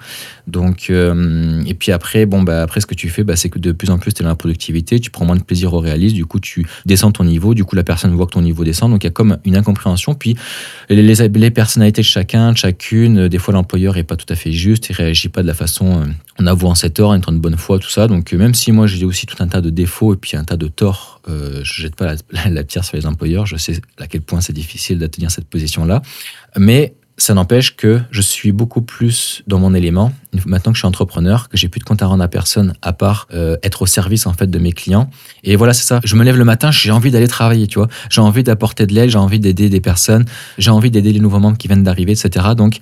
Donc 0.47 0.91
et 0.91 1.75
puis 1.75 1.93
après 1.93 2.27
bon 2.27 2.43
bah 2.43 2.63
après 2.63 2.81
ce 2.81 2.87
que 2.87 2.95
tu 2.95 3.09
fais 3.09 3.25
bah, 3.25 3.37
c'est 3.37 3.49
que 3.49 3.59
de 3.59 3.73
plus 3.73 3.91
en 3.91 3.99
plus 3.99 4.04
plus, 4.05 4.15
tu 4.15 4.23
es 4.23 4.25
dans 4.25 4.31
la 4.31 4.37
productivité, 4.37 5.01
tu 5.01 5.11
prends 5.11 5.25
moins 5.25 5.37
de 5.37 5.43
plaisir 5.43 5.73
au 5.73 5.81
réalisme, 5.81 6.15
du 6.15 6.27
coup, 6.27 6.41
tu 6.41 6.67
descends 6.87 7.11
ton 7.11 7.25
niveau, 7.25 7.55
du 7.55 7.65
coup, 7.65 7.75
la 7.75 7.85
personne 7.85 8.15
voit 8.15 8.27
que 8.27 8.33
ton 8.33 8.43
niveau 8.43 8.65
descend. 8.65 8.91
Donc, 8.91 9.03
il 9.03 9.07
y 9.07 9.09
a 9.09 9.13
comme 9.13 9.39
une 9.45 9.57
incompréhension. 9.57 10.15
Puis, 10.15 10.37
les, 10.89 11.03
les 11.03 11.51
personnalités 11.51 12.03
de 12.03 12.07
chacun, 12.07 12.53
de 12.53 12.57
chacune, 12.57 13.29
des 13.29 13.39
fois, 13.39 13.55
l'employeur 13.55 13.97
est 13.97 14.05
pas 14.05 14.17
tout 14.17 14.27
à 14.29 14.37
fait 14.37 14.53
juste, 14.53 14.89
il 14.91 14.93
réagit 14.95 15.29
pas 15.29 15.43
de 15.43 15.47
la 15.47 15.55
façon 15.55 16.03
euh, 16.03 16.05
en 16.39 16.47
avouant 16.47 16.75
cette 16.75 16.95
tort, 16.95 17.11
en 17.11 17.15
étant 17.15 17.33
de 17.33 17.39
bonne 17.39 17.57
foi, 17.57 17.79
tout 17.79 17.91
ça. 17.91 18.07
Donc, 18.07 18.33
même 18.33 18.55
si 18.55 18.73
moi, 18.73 18.87
j'ai 18.87 19.05
aussi 19.05 19.27
tout 19.27 19.37
un 19.43 19.49
tas 19.49 19.61
de 19.61 19.71
défauts 19.71 20.15
et 20.15 20.17
puis 20.17 20.37
un 20.37 20.45
tas 20.45 20.57
de 20.57 20.69
torts, 20.69 21.21
euh, 21.29 21.61
je 21.63 21.83
jette 21.83 21.97
pas 21.97 22.15
la, 22.31 22.65
pierre 22.65 22.85
sur 22.85 22.97
les 22.97 23.07
employeurs. 23.07 23.47
Je 23.47 23.57
sais 23.57 23.81
à 23.99 24.07
quel 24.07 24.21
point 24.21 24.41
c'est 24.41 24.53
difficile 24.53 24.99
d'atteindre 24.99 25.31
cette 25.31 25.49
position-là. 25.49 26.03
Mais 26.59 26.95
ça 27.17 27.35
n'empêche 27.35 27.77
que 27.77 28.01
je 28.11 28.21
suis 28.21 28.53
beaucoup 28.53 28.83
plus 28.83 29.43
dans 29.47 29.59
mon 29.59 29.75
élément 29.75 30.13
maintenant 30.47 30.73
que 30.73 30.77
je 30.77 30.81
suis 30.81 30.89
entrepreneur, 30.89 31.49
que 31.49 31.57
j'ai 31.57 31.69
plus 31.69 31.79
de 31.79 31.85
compte 31.85 32.03
à 32.03 32.07
rendre 32.07 32.23
à 32.23 32.29
personne 32.29 32.75
à 32.83 32.93
part 32.93 33.27
euh, 33.33 33.57
être 33.63 33.83
au 33.83 33.87
service 33.87 34.27
en 34.27 34.33
fait 34.33 34.49
de 34.49 34.59
mes 34.59 34.73
clients. 34.73 35.11
Et 35.43 35.57
voilà, 35.57 35.73
c'est 35.73 35.87
ça. 35.87 36.01
Je 36.05 36.17
me 36.17 36.25
lève 36.25 36.37
le 36.37 36.45
matin, 36.45 36.71
j'ai 36.71 36.91
envie 36.91 37.11
d'aller 37.11 37.29
travailler, 37.29 37.67
tu 37.67 37.79
vois. 37.79 37.89
J'ai 38.11 38.21
envie 38.21 38.43
d'apporter 38.43 38.87
de 38.87 38.95
l'aide, 38.95 39.11
j'ai 39.11 39.19
envie 39.19 39.39
d'aider 39.39 39.69
des 39.69 39.81
personnes, 39.81 40.25
j'ai 40.59 40.71
envie 40.71 40.91
d'aider 40.91 41.13
les 41.13 41.21
nouveaux 41.21 41.39
membres 41.39 41.57
qui 41.57 41.69
viennent 41.69 41.83
d'arriver, 41.83 42.13
etc. 42.13 42.47
Donc, 42.57 42.79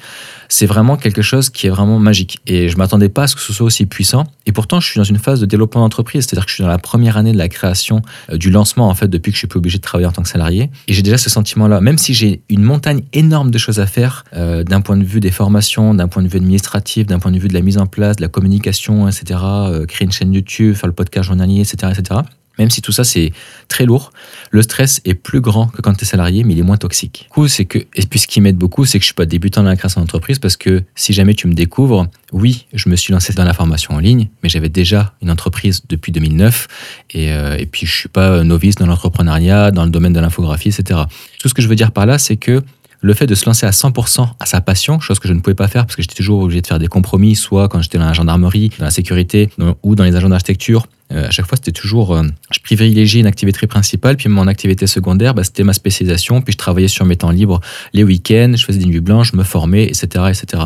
c'est 0.49 0.67
vraiment 0.67 0.97
quelque 0.97 1.23
chose 1.23 1.51
qui 1.51 1.67
est 1.67 1.71
vraiment 1.71 1.99
magique. 1.99 2.41
Et 2.47 2.69
je 2.69 2.77
m'attendais 2.77 3.09
pas 3.09 3.25
à 3.25 3.27
ce 3.27 3.37
que 3.37 3.43
ce 3.43 3.53
soit 3.53 3.67
aussi 3.67 3.87
puissant. 3.87 4.25
Et 4.47 4.53
pourtant, 4.53 4.81
je 4.81 4.89
suis 4.89 4.99
dans 4.99 5.05
une 5.05 5.19
phase 5.19 5.41
de 5.41 5.47
développement 5.47 5.81
d'entreprise, 5.83 6.27
c'est-à-dire 6.27 6.45
que 6.45 6.51
je 6.51 6.57
suis 6.57 6.65
dans 6.65 6.71
la 6.71 6.79
première 6.79 7.17
année 7.17 7.33
de 7.33 7.39
la 7.39 7.49
création, 7.49 8.03
euh, 8.31 8.37
du 8.37 8.51
lancement 8.51 8.89
en 8.89 8.95
fait, 8.95 9.09
depuis 9.09 9.31
que 9.31 9.37
je 9.37 9.41
suis 9.41 9.49
plus 9.49 9.59
obligé 9.59 9.79
de 9.79 9.83
travailler 9.83 10.07
en 10.07 10.13
tant 10.13 10.23
que 10.23 10.29
salarié. 10.29 10.71
Et 10.89 10.93
j'ai 10.93 11.03
déjà 11.03 11.19
ce 11.19 11.31
sentiment-là, 11.31 11.81
même 11.81 11.99
si 11.99 12.15
j'ai 12.15 12.43
une 12.49 12.63
montagne 12.63 13.03
énorme 13.13 13.51
de 13.51 13.59
choses 13.59 13.81
à 13.81 13.87
faire, 13.87 14.22
euh, 14.35 14.65
d'un 14.65 14.81
point 14.81 14.97
de 14.97 15.05
vue 15.05 15.21
des 15.21 15.31
formations, 15.31 15.95
d'un 15.95 16.09
point 16.09 16.23
de 16.23 16.29
vue 16.29 16.39
administratif, 16.39 17.07
d'un 17.07 17.19
point 17.19 17.31
de 17.31 17.39
vue 17.39 17.49
de 17.49 17.55
la 17.55 17.63
mise 17.63 17.79
en 17.79 17.87
place, 17.87 18.17
de 18.17 18.23
la 18.23 18.29
communication, 18.29 19.09
etc., 19.09 19.41
euh, 19.43 19.87
créer 19.87 20.07
une 20.07 20.13
chaîne 20.13 20.33
YouTube, 20.33 20.75
faire 20.75 20.89
le 20.89 20.95
podcast 20.95 21.27
journalier, 21.27 21.61
etc., 21.61 21.93
etc. 21.97 22.21
Même 22.59 22.71
si 22.71 22.83
tout 22.83 22.93
ça 22.93 23.05
c'est 23.05 23.33
très 23.69 23.87
lourd, 23.87 24.13
le 24.51 24.63
stress 24.63 25.01
est 25.05 25.15
plus 25.15 25.41
grand 25.41 25.69
que 25.69 25.81
quand 25.81 25.95
tu 25.95 26.05
es 26.05 26.07
salarié, 26.07 26.45
mais 26.45 26.53
il 26.53 26.59
est 26.59 26.65
moins 26.65 26.77
toxique. 26.77 27.27
Coup, 27.31 27.49
c'est 27.49 27.65
que, 27.65 27.79
et 27.79 28.03
puis 28.09 28.19
ce 28.19 28.27
qui 28.27 28.41
m'aide 28.41 28.57
beaucoup, 28.57 28.85
c'est 28.85 28.99
que 28.99 29.03
je 29.03 29.07
suis 29.07 29.15
pas 29.15 29.25
débutant 29.25 29.63
dans 29.63 29.71
la 29.71 29.77
création 29.77 30.01
d'entreprise 30.01 30.39
parce 30.39 30.57
que 30.57 30.83
si 30.95 31.13
jamais 31.13 31.35
tu 31.35 31.47
me 31.47 31.55
découvres, 31.55 32.09
oui, 32.33 32.67
je 32.75 32.89
me 32.89 32.97
suis 32.97 33.13
lancé 33.13 33.33
dans 33.33 33.45
la 33.45 33.55
formation 33.55 33.95
en 33.95 33.99
ligne, 33.99 34.29
mais 34.43 34.49
j'avais 34.49 34.69
déjà 34.69 35.15
une 35.23 35.31
entreprise 35.31 35.83
depuis 35.89 36.13
2009 36.13 36.69
et, 37.11 37.33
euh, 37.33 37.57
et 37.57 37.67
puis 37.67 37.87
je 37.87 37.93
suis 37.93 38.09
pas 38.09 38.45
novice 38.45 38.75
dans 38.75 38.87
l'entrepreneuriat, 38.87 39.71
dans 39.71 39.85
le 39.85 39.91
domaine 39.91 40.13
de 40.13 40.21
l'infographie, 40.21 40.69
etc. 40.69 41.01
Tout 41.41 41.49
ce 41.49 41.55
que 41.55 41.63
je 41.63 41.69
veux 41.69 41.77
dire 41.77 41.93
par 41.93 42.05
là, 42.05 42.19
c'est 42.19 42.37
que 42.37 42.63
le 43.03 43.15
fait 43.15 43.27
de 43.27 43.35
se 43.35 43.45
lancer 43.47 43.67
à 43.67 43.71
100% 43.71 44.29
à 44.39 44.47
sa 44.47 44.61
passion, 44.61 45.01
chose 45.01 45.19
que 45.19 45.29
je 45.29 45.33
ne 45.33 45.41
pouvais 45.41 45.55
pas 45.55 45.69
faire 45.69 45.85
parce 45.85 45.97
que 45.97 46.03
j'étais 46.03 46.15
toujours 46.15 46.41
obligé 46.43 46.63
de 46.63 46.67
faire 46.67 46.79
des 46.79 46.87
compromis, 46.87 47.35
soit 47.35 47.69
quand 47.69 47.83
j'étais 47.83 47.99
dans 47.99 48.07
la 48.07 48.13
gendarmerie, 48.13 48.71
dans 48.79 48.85
la 48.85 48.91
sécurité 48.91 49.51
ou 49.83 49.97
dans 49.97 50.05
les 50.05 50.15
agents 50.15 50.29
d'architecture. 50.29 50.87
Euh, 51.11 51.27
à 51.27 51.31
chaque 51.31 51.47
fois, 51.47 51.57
c'était 51.57 51.73
toujours, 51.73 52.15
euh, 52.15 52.23
je 52.53 52.61
privilégiais 52.61 53.21
une 53.21 53.27
activité 53.27 53.67
principale, 53.67 54.17
puis 54.17 54.29
mon 54.29 54.47
activité 54.47 54.87
secondaire, 54.87 55.35
bah, 55.35 55.45
c'était 55.45 55.65
ma 55.65 55.73
spécialisation, 55.73 56.41
puis 56.41 56.53
je 56.53 56.59
travaillais 56.59 56.89
sur 56.89 57.05
mes 57.05 57.17
temps 57.17 57.31
libres 57.31 57.61
les 57.93 58.05
week-ends, 58.05 58.53
je 58.57 58.65
faisais 58.65 58.79
des 58.79 58.87
nuits 58.87 59.01
blanches, 59.01 59.33
je 59.33 59.37
me 59.37 59.43
formais, 59.43 59.85
etc. 59.85 60.07
etc. 60.31 60.65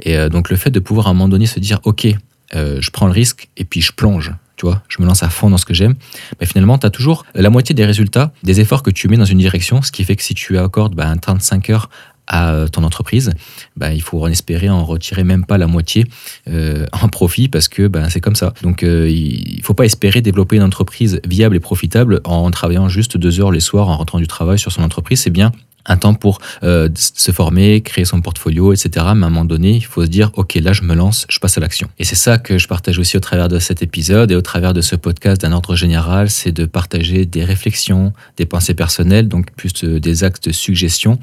Et 0.00 0.16
euh, 0.16 0.28
donc 0.28 0.50
le 0.50 0.56
fait 0.56 0.70
de 0.70 0.78
pouvoir 0.78 1.06
à 1.06 1.10
un 1.10 1.14
moment 1.14 1.28
donné 1.28 1.46
se 1.46 1.58
dire, 1.58 1.80
OK, 1.84 2.06
je 2.52 2.90
prends 2.90 3.06
le 3.06 3.12
risque 3.12 3.48
et 3.56 3.64
puis 3.64 3.82
je 3.82 3.92
plonge 3.92 4.32
tu 4.58 4.66
vois, 4.66 4.82
je 4.88 5.00
me 5.00 5.06
lance 5.06 5.22
à 5.22 5.30
fond 5.30 5.48
dans 5.48 5.56
ce 5.56 5.64
que 5.64 5.72
j'aime, 5.72 5.94
mais 6.40 6.46
finalement, 6.46 6.76
tu 6.78 6.86
as 6.86 6.90
toujours 6.90 7.24
la 7.34 7.48
moitié 7.48 7.74
des 7.74 7.86
résultats, 7.86 8.32
des 8.42 8.60
efforts 8.60 8.82
que 8.82 8.90
tu 8.90 9.08
mets 9.08 9.16
dans 9.16 9.24
une 9.24 9.38
direction, 9.38 9.80
ce 9.82 9.92
qui 9.92 10.04
fait 10.04 10.16
que 10.16 10.22
si 10.22 10.34
tu 10.34 10.58
accordes 10.58 10.94
bah, 10.96 11.14
35 11.16 11.70
heures 11.70 11.88
à 12.26 12.52
euh, 12.52 12.68
ton 12.68 12.84
entreprise, 12.84 13.32
bah, 13.76 13.92
il 13.94 14.02
faut 14.02 14.22
en 14.22 14.26
espérer 14.26 14.68
en 14.68 14.84
retirer 14.84 15.24
même 15.24 15.46
pas 15.46 15.58
la 15.58 15.66
moitié 15.66 16.06
euh, 16.48 16.86
en 16.92 17.08
profit 17.08 17.48
parce 17.48 17.68
que 17.68 17.86
bah, 17.86 18.10
c'est 18.10 18.20
comme 18.20 18.36
ça. 18.36 18.52
Donc 18.62 18.82
euh, 18.82 19.08
il 19.08 19.62
faut 19.62 19.74
pas 19.74 19.86
espérer 19.86 20.20
développer 20.20 20.56
une 20.56 20.62
entreprise 20.62 21.20
viable 21.26 21.56
et 21.56 21.60
profitable 21.60 22.20
en 22.24 22.50
travaillant 22.50 22.88
juste 22.88 23.16
deux 23.16 23.40
heures 23.40 23.52
les 23.52 23.60
soirs 23.60 23.88
en 23.88 23.96
rentrant 23.96 24.18
du 24.18 24.26
travail 24.26 24.58
sur 24.58 24.72
son 24.72 24.82
entreprise. 24.82 25.22
C'est 25.22 25.30
bien 25.30 25.52
un 25.88 25.96
temps 25.96 26.14
pour 26.14 26.38
euh, 26.62 26.88
se 26.94 27.32
former, 27.32 27.80
créer 27.80 28.04
son 28.04 28.20
portfolio, 28.20 28.72
etc. 28.72 28.90
Mais 28.94 29.00
à 29.00 29.10
un 29.10 29.30
moment 29.30 29.44
donné, 29.44 29.72
il 29.72 29.84
faut 29.84 30.04
se 30.04 30.10
dire, 30.10 30.30
OK, 30.34 30.54
là, 30.54 30.72
je 30.72 30.82
me 30.82 30.94
lance, 30.94 31.26
je 31.28 31.38
passe 31.38 31.58
à 31.58 31.60
l'action. 31.60 31.88
Et 31.98 32.04
c'est 32.04 32.14
ça 32.14 32.38
que 32.38 32.58
je 32.58 32.68
partage 32.68 32.98
aussi 32.98 33.16
au 33.16 33.20
travers 33.20 33.48
de 33.48 33.58
cet 33.58 33.82
épisode 33.82 34.30
et 34.30 34.36
au 34.36 34.42
travers 34.42 34.74
de 34.74 34.80
ce 34.80 34.96
podcast 34.96 35.40
d'un 35.40 35.52
ordre 35.52 35.74
général, 35.74 36.30
c'est 36.30 36.52
de 36.52 36.66
partager 36.66 37.26
des 37.26 37.44
réflexions, 37.44 38.12
des 38.36 38.46
pensées 38.46 38.74
personnelles, 38.74 39.28
donc 39.28 39.50
plus 39.52 39.84
des 39.84 40.24
actes 40.24 40.48
de 40.48 40.52
suggestion 40.52 41.18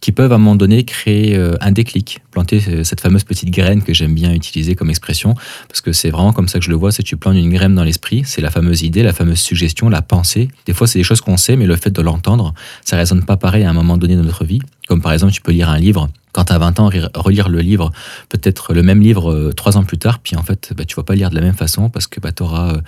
qui 0.00 0.12
peuvent 0.12 0.32
à 0.32 0.36
un 0.36 0.38
moment 0.38 0.56
donné 0.56 0.84
créer 0.84 1.36
euh, 1.36 1.56
un 1.60 1.72
déclic, 1.72 2.20
planter 2.30 2.62
euh, 2.68 2.84
cette 2.84 3.00
fameuse 3.00 3.24
petite 3.24 3.50
graine 3.50 3.82
que 3.82 3.92
j'aime 3.92 4.14
bien 4.14 4.32
utiliser 4.32 4.74
comme 4.74 4.88
expression, 4.88 5.34
parce 5.68 5.80
que 5.80 5.92
c'est 5.92 6.10
vraiment 6.10 6.32
comme 6.32 6.48
ça 6.48 6.58
que 6.58 6.64
je 6.64 6.70
le 6.70 6.76
vois, 6.76 6.90
c'est 6.90 7.02
tu 7.02 7.16
plantes 7.16 7.36
une 7.36 7.52
graine 7.52 7.74
dans 7.74 7.84
l'esprit, 7.84 8.22
c'est 8.24 8.40
la 8.40 8.50
fameuse 8.50 8.82
idée, 8.82 9.02
la 9.02 9.12
fameuse 9.12 9.38
suggestion, 9.38 9.88
la 9.88 10.02
pensée. 10.02 10.48
Des 10.66 10.72
fois, 10.72 10.86
c'est 10.86 10.98
des 10.98 11.04
choses 11.04 11.20
qu'on 11.20 11.36
sait, 11.36 11.56
mais 11.56 11.66
le 11.66 11.76
fait 11.76 11.90
de 11.90 12.00
l'entendre, 12.00 12.54
ça 12.84 12.96
résonne 12.96 13.24
pas 13.24 13.36
pareil 13.36 13.64
à 13.64 13.70
un 13.70 13.74
moment 13.74 13.98
donné 13.98 14.16
dans 14.16 14.22
notre 14.22 14.44
vie. 14.44 14.60
Comme 14.88 15.02
par 15.02 15.12
exemple, 15.12 15.32
tu 15.32 15.42
peux 15.42 15.52
lire 15.52 15.68
un 15.68 15.78
livre, 15.78 16.08
quand 16.32 16.44
tu 16.44 16.52
as 16.52 16.58
20 16.58 16.80
ans, 16.80 16.90
relire 17.14 17.48
le 17.48 17.60
livre, 17.60 17.90
peut-être 18.28 18.72
le 18.72 18.82
même 18.82 19.00
livre 19.00 19.30
euh, 19.30 19.52
trois 19.52 19.76
ans 19.76 19.84
plus 19.84 19.98
tard, 19.98 20.20
puis 20.20 20.34
en 20.36 20.42
fait, 20.42 20.72
bah, 20.76 20.84
tu 20.84 20.96
vas 20.96 21.02
pas 21.02 21.14
lire 21.14 21.28
de 21.30 21.34
la 21.34 21.42
même 21.42 21.54
façon 21.54 21.90
parce 21.90 22.06
que 22.06 22.20
bah, 22.20 22.32
tu 22.32 22.42
auras 22.42 22.78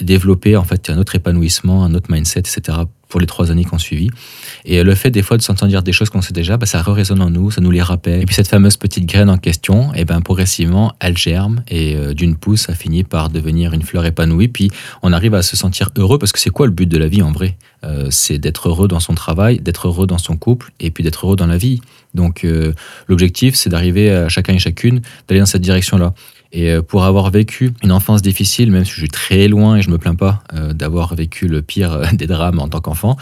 développé 0.00 0.56
en 0.56 0.64
fait 0.64 0.88
un 0.90 0.96
autre 0.96 1.16
épanouissement, 1.16 1.84
un 1.84 1.94
autre 1.94 2.10
mindset, 2.10 2.40
etc 2.40 2.78
pour 3.10 3.20
les 3.20 3.26
trois 3.26 3.50
années 3.50 3.64
qu'on 3.64 3.78
suivi. 3.78 4.08
Et 4.64 4.82
le 4.82 4.94
fait 4.94 5.10
des 5.10 5.22
fois 5.22 5.36
de 5.36 5.42
s'entendre 5.42 5.70
dire 5.70 5.82
des 5.82 5.92
choses 5.92 6.08
qu'on 6.08 6.22
sait 6.22 6.32
déjà, 6.32 6.56
bah, 6.56 6.66
ça 6.66 6.80
résonne 6.82 7.20
en 7.20 7.28
nous, 7.28 7.50
ça 7.50 7.60
nous 7.60 7.70
les 7.70 7.82
rappelle. 7.82 8.22
Et 8.22 8.26
puis 8.26 8.34
cette 8.34 8.48
fameuse 8.48 8.76
petite 8.76 9.04
graine 9.04 9.28
en 9.28 9.36
question, 9.36 9.92
et 9.94 10.00
eh 10.00 10.04
ben 10.04 10.20
progressivement, 10.20 10.94
elle 11.00 11.18
germe 11.18 11.62
et 11.68 11.96
euh, 11.96 12.14
d'une 12.14 12.36
pousse, 12.36 12.62
ça 12.62 12.74
finit 12.74 13.04
par 13.04 13.28
devenir 13.28 13.74
une 13.74 13.82
fleur 13.82 14.06
épanouie. 14.06 14.48
Puis 14.48 14.70
on 15.02 15.12
arrive 15.12 15.34
à 15.34 15.42
se 15.42 15.56
sentir 15.56 15.90
heureux 15.96 16.18
parce 16.18 16.32
que 16.32 16.38
c'est 16.38 16.50
quoi 16.50 16.66
le 16.66 16.72
but 16.72 16.86
de 16.86 16.96
la 16.96 17.08
vie 17.08 17.22
en 17.22 17.32
vrai? 17.32 17.56
Euh, 17.84 18.06
C'est 18.10 18.38
d'être 18.38 18.68
heureux 18.68 18.88
dans 18.88 19.00
son 19.00 19.14
travail, 19.14 19.58
d'être 19.58 19.88
heureux 19.88 20.06
dans 20.06 20.18
son 20.18 20.36
couple 20.36 20.70
et 20.80 20.90
puis 20.90 21.04
d'être 21.04 21.26
heureux 21.26 21.36
dans 21.36 21.46
la 21.46 21.58
vie. 21.58 21.80
Donc 22.14 22.44
euh, 22.44 22.72
l'objectif, 23.08 23.54
c'est 23.54 23.70
d'arriver 23.70 24.10
à 24.10 24.28
chacun 24.28 24.54
et 24.54 24.58
chacune 24.58 25.00
d'aller 25.28 25.40
dans 25.40 25.46
cette 25.46 25.62
direction-là. 25.62 26.14
Et 26.52 26.70
euh, 26.70 26.82
pour 26.82 27.04
avoir 27.04 27.30
vécu 27.30 27.72
une 27.82 27.92
enfance 27.92 28.22
difficile, 28.22 28.70
même 28.70 28.84
si 28.84 28.92
je 28.92 28.98
suis 28.98 29.08
très 29.08 29.48
loin 29.48 29.76
et 29.76 29.82
je 29.82 29.90
me 29.90 29.98
plains 29.98 30.16
pas 30.16 30.42
euh, 30.54 30.72
d'avoir 30.72 31.14
vécu 31.14 31.46
le 31.46 31.62
pire 31.62 31.92
euh, 31.92 32.06
des 32.12 32.26
drames 32.26 32.58
en 32.58 32.68
tant 32.68 32.80
qu'enfant, 32.80 33.16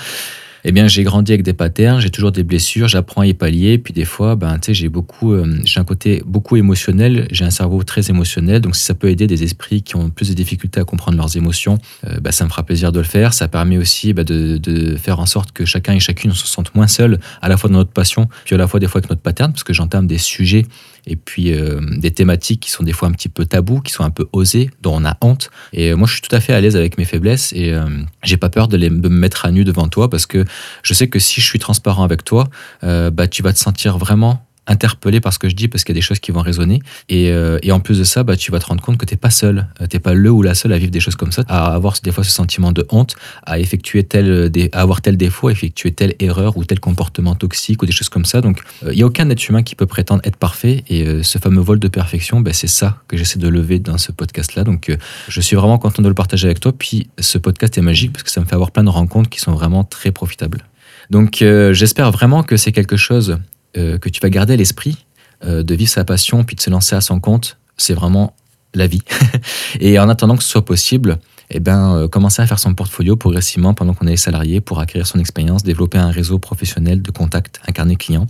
eh 0.64 0.72
bien, 0.72 0.88
j'ai 0.88 1.04
grandi 1.04 1.32
avec 1.32 1.44
des 1.44 1.52
patterns, 1.52 2.00
j'ai 2.00 2.10
toujours 2.10 2.32
des 2.32 2.42
blessures, 2.42 2.88
j'apprends 2.88 3.20
à 3.20 3.26
y 3.26 3.32
pallier. 3.32 3.78
Puis 3.78 3.92
des 3.92 4.04
fois, 4.04 4.34
ben, 4.34 4.58
j'ai 4.68 4.88
beaucoup, 4.88 5.36
j'ai 5.64 5.78
un 5.78 5.84
côté 5.84 6.20
beaucoup 6.26 6.56
émotionnel, 6.56 7.28
j'ai 7.30 7.44
un 7.44 7.50
cerveau 7.50 7.84
très 7.84 8.10
émotionnel. 8.10 8.60
Donc, 8.60 8.74
si 8.74 8.82
ça 8.82 8.92
peut 8.94 9.08
aider 9.08 9.28
des 9.28 9.44
esprits 9.44 9.82
qui 9.82 9.94
ont 9.94 10.10
plus 10.10 10.28
de 10.28 10.34
difficultés 10.34 10.80
à 10.80 10.84
comprendre 10.84 11.16
leurs 11.16 11.36
émotions, 11.36 11.78
ben, 12.20 12.32
ça 12.32 12.44
me 12.44 12.50
fera 12.50 12.64
plaisir 12.64 12.90
de 12.90 12.98
le 12.98 13.04
faire. 13.04 13.34
Ça 13.34 13.46
permet 13.46 13.78
aussi 13.78 14.12
ben, 14.12 14.24
de, 14.24 14.58
de, 14.58 14.96
faire 14.96 15.20
en 15.20 15.26
sorte 15.26 15.52
que 15.52 15.64
chacun 15.64 15.94
et 15.94 16.00
chacune 16.00 16.32
se 16.32 16.46
sente 16.46 16.74
moins 16.74 16.88
seul, 16.88 17.20
à 17.40 17.48
la 17.48 17.56
fois 17.56 17.70
dans 17.70 17.78
notre 17.78 17.92
passion, 17.92 18.28
puis 18.44 18.56
à 18.56 18.58
la 18.58 18.66
fois 18.66 18.80
des 18.80 18.88
fois 18.88 18.98
avec 18.98 19.10
notre 19.10 19.22
pattern, 19.22 19.52
parce 19.52 19.64
que 19.64 19.72
j'entame 19.72 20.08
des 20.08 20.18
sujets 20.18 20.66
et 21.08 21.16
puis 21.16 21.52
euh, 21.52 21.80
des 21.96 22.10
thématiques 22.10 22.60
qui 22.60 22.70
sont 22.70 22.84
des 22.84 22.92
fois 22.92 23.08
un 23.08 23.12
petit 23.12 23.28
peu 23.28 23.46
tabous, 23.46 23.80
qui 23.80 23.92
sont 23.92 24.04
un 24.04 24.10
peu 24.10 24.28
osées, 24.32 24.70
dont 24.82 24.94
on 24.96 25.04
a 25.04 25.16
honte. 25.22 25.50
Et 25.72 25.90
euh, 25.90 25.96
moi, 25.96 26.06
je 26.06 26.12
suis 26.12 26.22
tout 26.22 26.34
à 26.34 26.40
fait 26.40 26.52
à 26.52 26.60
l'aise 26.60 26.76
avec 26.76 26.98
mes 26.98 27.04
faiblesses 27.04 27.52
et 27.54 27.72
euh, 27.72 27.86
j'ai 28.22 28.36
pas 28.36 28.50
peur 28.50 28.68
de, 28.68 28.76
les, 28.76 28.90
me 28.90 29.08
mettre 29.08 29.46
à 29.46 29.50
nu 29.50 29.64
devant 29.64 29.88
toi 29.88 30.10
parce 30.10 30.26
que 30.26 30.44
je 30.82 30.94
sais 30.94 31.08
que 31.08 31.18
si 31.18 31.40
je 31.40 31.46
suis 31.46 31.58
transparent 31.58 32.04
avec 32.04 32.24
toi, 32.24 32.48
bah, 32.82 33.26
tu 33.28 33.42
vas 33.42 33.52
te 33.52 33.58
sentir 33.58 33.98
vraiment 33.98 34.47
interpellé 34.68 35.20
par 35.20 35.32
ce 35.32 35.38
que 35.38 35.48
je 35.48 35.56
dis 35.56 35.66
parce 35.66 35.82
qu'il 35.82 35.94
y 35.94 35.98
a 35.98 36.00
des 36.00 36.06
choses 36.06 36.20
qui 36.20 36.30
vont 36.30 36.42
résonner. 36.42 36.80
Et, 37.08 37.30
euh, 37.30 37.58
en 37.70 37.80
plus 37.80 37.98
de 37.98 38.04
ça, 38.04 38.22
bah, 38.22 38.36
tu 38.36 38.50
vas 38.50 38.60
te 38.60 38.66
rendre 38.66 38.80
compte 38.80 38.98
que 38.98 39.04
tu 39.04 39.14
n'es 39.14 39.18
pas 39.18 39.30
seul. 39.30 39.66
Euh, 39.80 39.86
tu 39.88 39.96
n'es 39.96 40.00
pas 40.00 40.14
le 40.14 40.30
ou 40.30 40.42
la 40.42 40.54
seule 40.54 40.72
à 40.72 40.78
vivre 40.78 40.90
des 40.90 41.00
choses 41.00 41.16
comme 41.16 41.32
ça, 41.32 41.42
à 41.48 41.74
avoir 41.74 41.94
des 42.02 42.12
fois 42.12 42.24
ce 42.24 42.30
sentiment 42.30 42.72
de 42.72 42.86
honte, 42.90 43.16
à 43.44 43.58
effectuer 43.58 44.04
tel, 44.04 44.50
à 44.72 44.80
avoir 44.80 45.00
tel 45.00 45.16
défaut, 45.16 45.48
à 45.48 45.52
effectuer 45.52 45.92
telle 45.92 46.14
erreur 46.18 46.56
ou 46.56 46.64
tel 46.64 46.80
comportement 46.80 47.34
toxique 47.34 47.82
ou 47.82 47.86
des 47.86 47.92
choses 47.92 48.08
comme 48.08 48.24
ça. 48.24 48.40
Donc, 48.40 48.60
il 48.82 48.88
euh, 48.88 48.94
n'y 48.94 49.02
a 49.02 49.06
aucun 49.06 49.28
être 49.30 49.48
humain 49.48 49.62
qui 49.62 49.74
peut 49.74 49.86
prétendre 49.86 50.20
être 50.24 50.36
parfait. 50.36 50.84
Et 50.88 51.22
ce 51.22 51.38
fameux 51.38 51.60
vol 51.60 51.78
de 51.78 51.88
perfection, 51.88 52.40
bah, 52.40 52.52
c'est 52.52 52.68
ça 52.68 53.02
que 53.08 53.16
j'essaie 53.16 53.38
de 53.38 53.48
lever 53.48 53.78
dans 53.78 53.98
ce 53.98 54.12
podcast-là. 54.12 54.64
Donc, 54.64 54.94
je 55.28 55.40
suis 55.40 55.56
vraiment 55.56 55.78
content 55.78 56.02
de 56.02 56.08
le 56.08 56.14
partager 56.14 56.46
avec 56.46 56.60
toi. 56.60 56.72
Puis, 56.76 57.08
ce 57.18 57.38
podcast 57.38 57.76
est 57.78 57.82
magique 57.82 58.12
parce 58.12 58.22
que 58.22 58.30
ça 58.30 58.40
me 58.40 58.46
fait 58.46 58.54
avoir 58.54 58.70
plein 58.70 58.84
de 58.84 58.90
rencontres 58.90 59.30
qui 59.30 59.40
sont 59.40 59.52
vraiment 59.52 59.84
très 59.84 60.10
profitables. 60.10 60.64
Donc, 61.10 61.38
j'espère 61.38 62.10
vraiment 62.10 62.42
que 62.42 62.56
c'est 62.56 62.72
quelque 62.72 62.96
chose 62.96 63.38
euh, 63.76 63.98
que 63.98 64.08
tu 64.08 64.20
vas 64.20 64.30
garder 64.30 64.54
à 64.54 64.56
l'esprit 64.56 65.04
euh, 65.44 65.62
de 65.62 65.74
vivre 65.74 65.90
sa 65.90 66.04
passion 66.04 66.44
puis 66.44 66.56
de 66.56 66.60
se 66.60 66.70
lancer 66.70 66.96
à 66.96 67.00
son 67.00 67.20
compte, 67.20 67.58
c'est 67.76 67.94
vraiment 67.94 68.34
la 68.74 68.86
vie. 68.86 69.02
et 69.80 69.98
en 69.98 70.08
attendant 70.08 70.36
que 70.36 70.42
ce 70.42 70.48
soit 70.48 70.64
possible, 70.64 71.18
eh 71.50 71.60
ben, 71.60 71.94
euh, 71.94 72.08
commencer 72.08 72.42
à 72.42 72.46
faire 72.46 72.58
son 72.58 72.74
portfolio 72.74 73.16
progressivement 73.16 73.72
pendant 73.72 73.94
qu'on 73.94 74.06
est 74.06 74.16
salarié 74.16 74.60
pour 74.60 74.80
acquérir 74.80 75.06
son 75.06 75.18
expérience, 75.18 75.62
développer 75.62 75.98
un 75.98 76.10
réseau 76.10 76.38
professionnel 76.38 77.00
de 77.00 77.10
contacts, 77.10 77.60
incarner 77.66 77.96
client. 77.96 78.26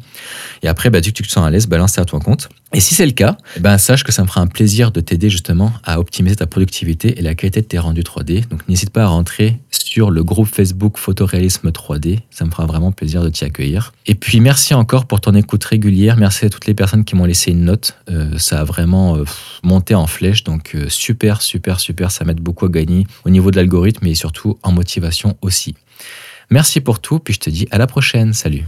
Et 0.62 0.68
après, 0.68 0.90
bah, 0.90 1.00
dès 1.00 1.10
que 1.10 1.16
tu 1.16 1.22
te 1.24 1.30
sens 1.30 1.44
à 1.44 1.50
l'aise, 1.50 1.68
lancer 1.68 2.00
à 2.00 2.04
ton 2.04 2.20
compte. 2.20 2.48
Et 2.74 2.80
si 2.80 2.94
c'est 2.94 3.06
le 3.06 3.12
cas, 3.12 3.38
eh 3.56 3.60
ben 3.60 3.78
sache 3.78 4.04
que 4.04 4.12
ça 4.12 4.22
me 4.22 4.28
fera 4.28 4.42
un 4.42 4.46
plaisir 4.46 4.92
de 4.92 5.00
t'aider 5.00 5.30
justement 5.30 5.72
à 5.84 5.98
optimiser 5.98 6.36
ta 6.36 6.46
productivité 6.46 7.18
et 7.18 7.22
la 7.22 7.34
qualité 7.34 7.62
de 7.62 7.66
tes 7.66 7.78
rendus 7.78 8.02
3D. 8.02 8.46
Donc 8.48 8.68
n'hésite 8.68 8.90
pas 8.90 9.04
à 9.04 9.06
rentrer 9.06 9.58
sur 9.70 10.10
le 10.10 10.22
groupe 10.22 10.48
Facebook 10.48 10.98
Photoréalisme 10.98 11.70
3D. 11.70 12.18
Ça 12.30 12.44
me 12.44 12.50
fera 12.50 12.66
vraiment 12.66 12.92
plaisir 12.92 13.22
de 13.22 13.30
t'y 13.30 13.44
accueillir. 13.44 13.94
Et 14.04 14.14
puis 14.14 14.40
merci 14.40 14.74
encore 14.74 15.06
pour 15.06 15.22
ton 15.22 15.34
écoute 15.34 15.64
régulière. 15.64 16.18
Merci 16.18 16.44
à 16.44 16.50
toutes 16.50 16.66
les 16.66 16.74
personnes 16.74 17.06
qui 17.06 17.16
m'ont 17.16 17.24
laissé 17.24 17.52
une 17.52 17.64
note. 17.64 17.96
Euh, 18.10 18.36
ça 18.36 18.60
a 18.60 18.64
vraiment 18.64 19.16
euh, 19.16 19.24
monté 19.62 19.94
en 19.94 20.06
flèche. 20.06 20.44
Donc 20.44 20.74
euh, 20.74 20.90
super, 20.90 21.40
super, 21.40 21.80
super. 21.80 22.10
Ça 22.10 22.26
m'aide 22.26 22.40
beaucoup 22.40 22.66
à 22.66 22.68
gagner 22.68 23.06
au 23.24 23.30
niveau 23.30 23.50
de 23.50 23.56
l'algorithme 23.56 24.06
et 24.06 24.14
surtout 24.14 24.58
en 24.62 24.72
motivation 24.72 25.38
aussi. 25.40 25.74
Merci 26.50 26.82
pour 26.82 27.00
tout. 27.00 27.18
Puis 27.18 27.32
je 27.32 27.40
te 27.40 27.48
dis 27.48 27.66
à 27.70 27.78
la 27.78 27.86
prochaine. 27.86 28.34
Salut. 28.34 28.66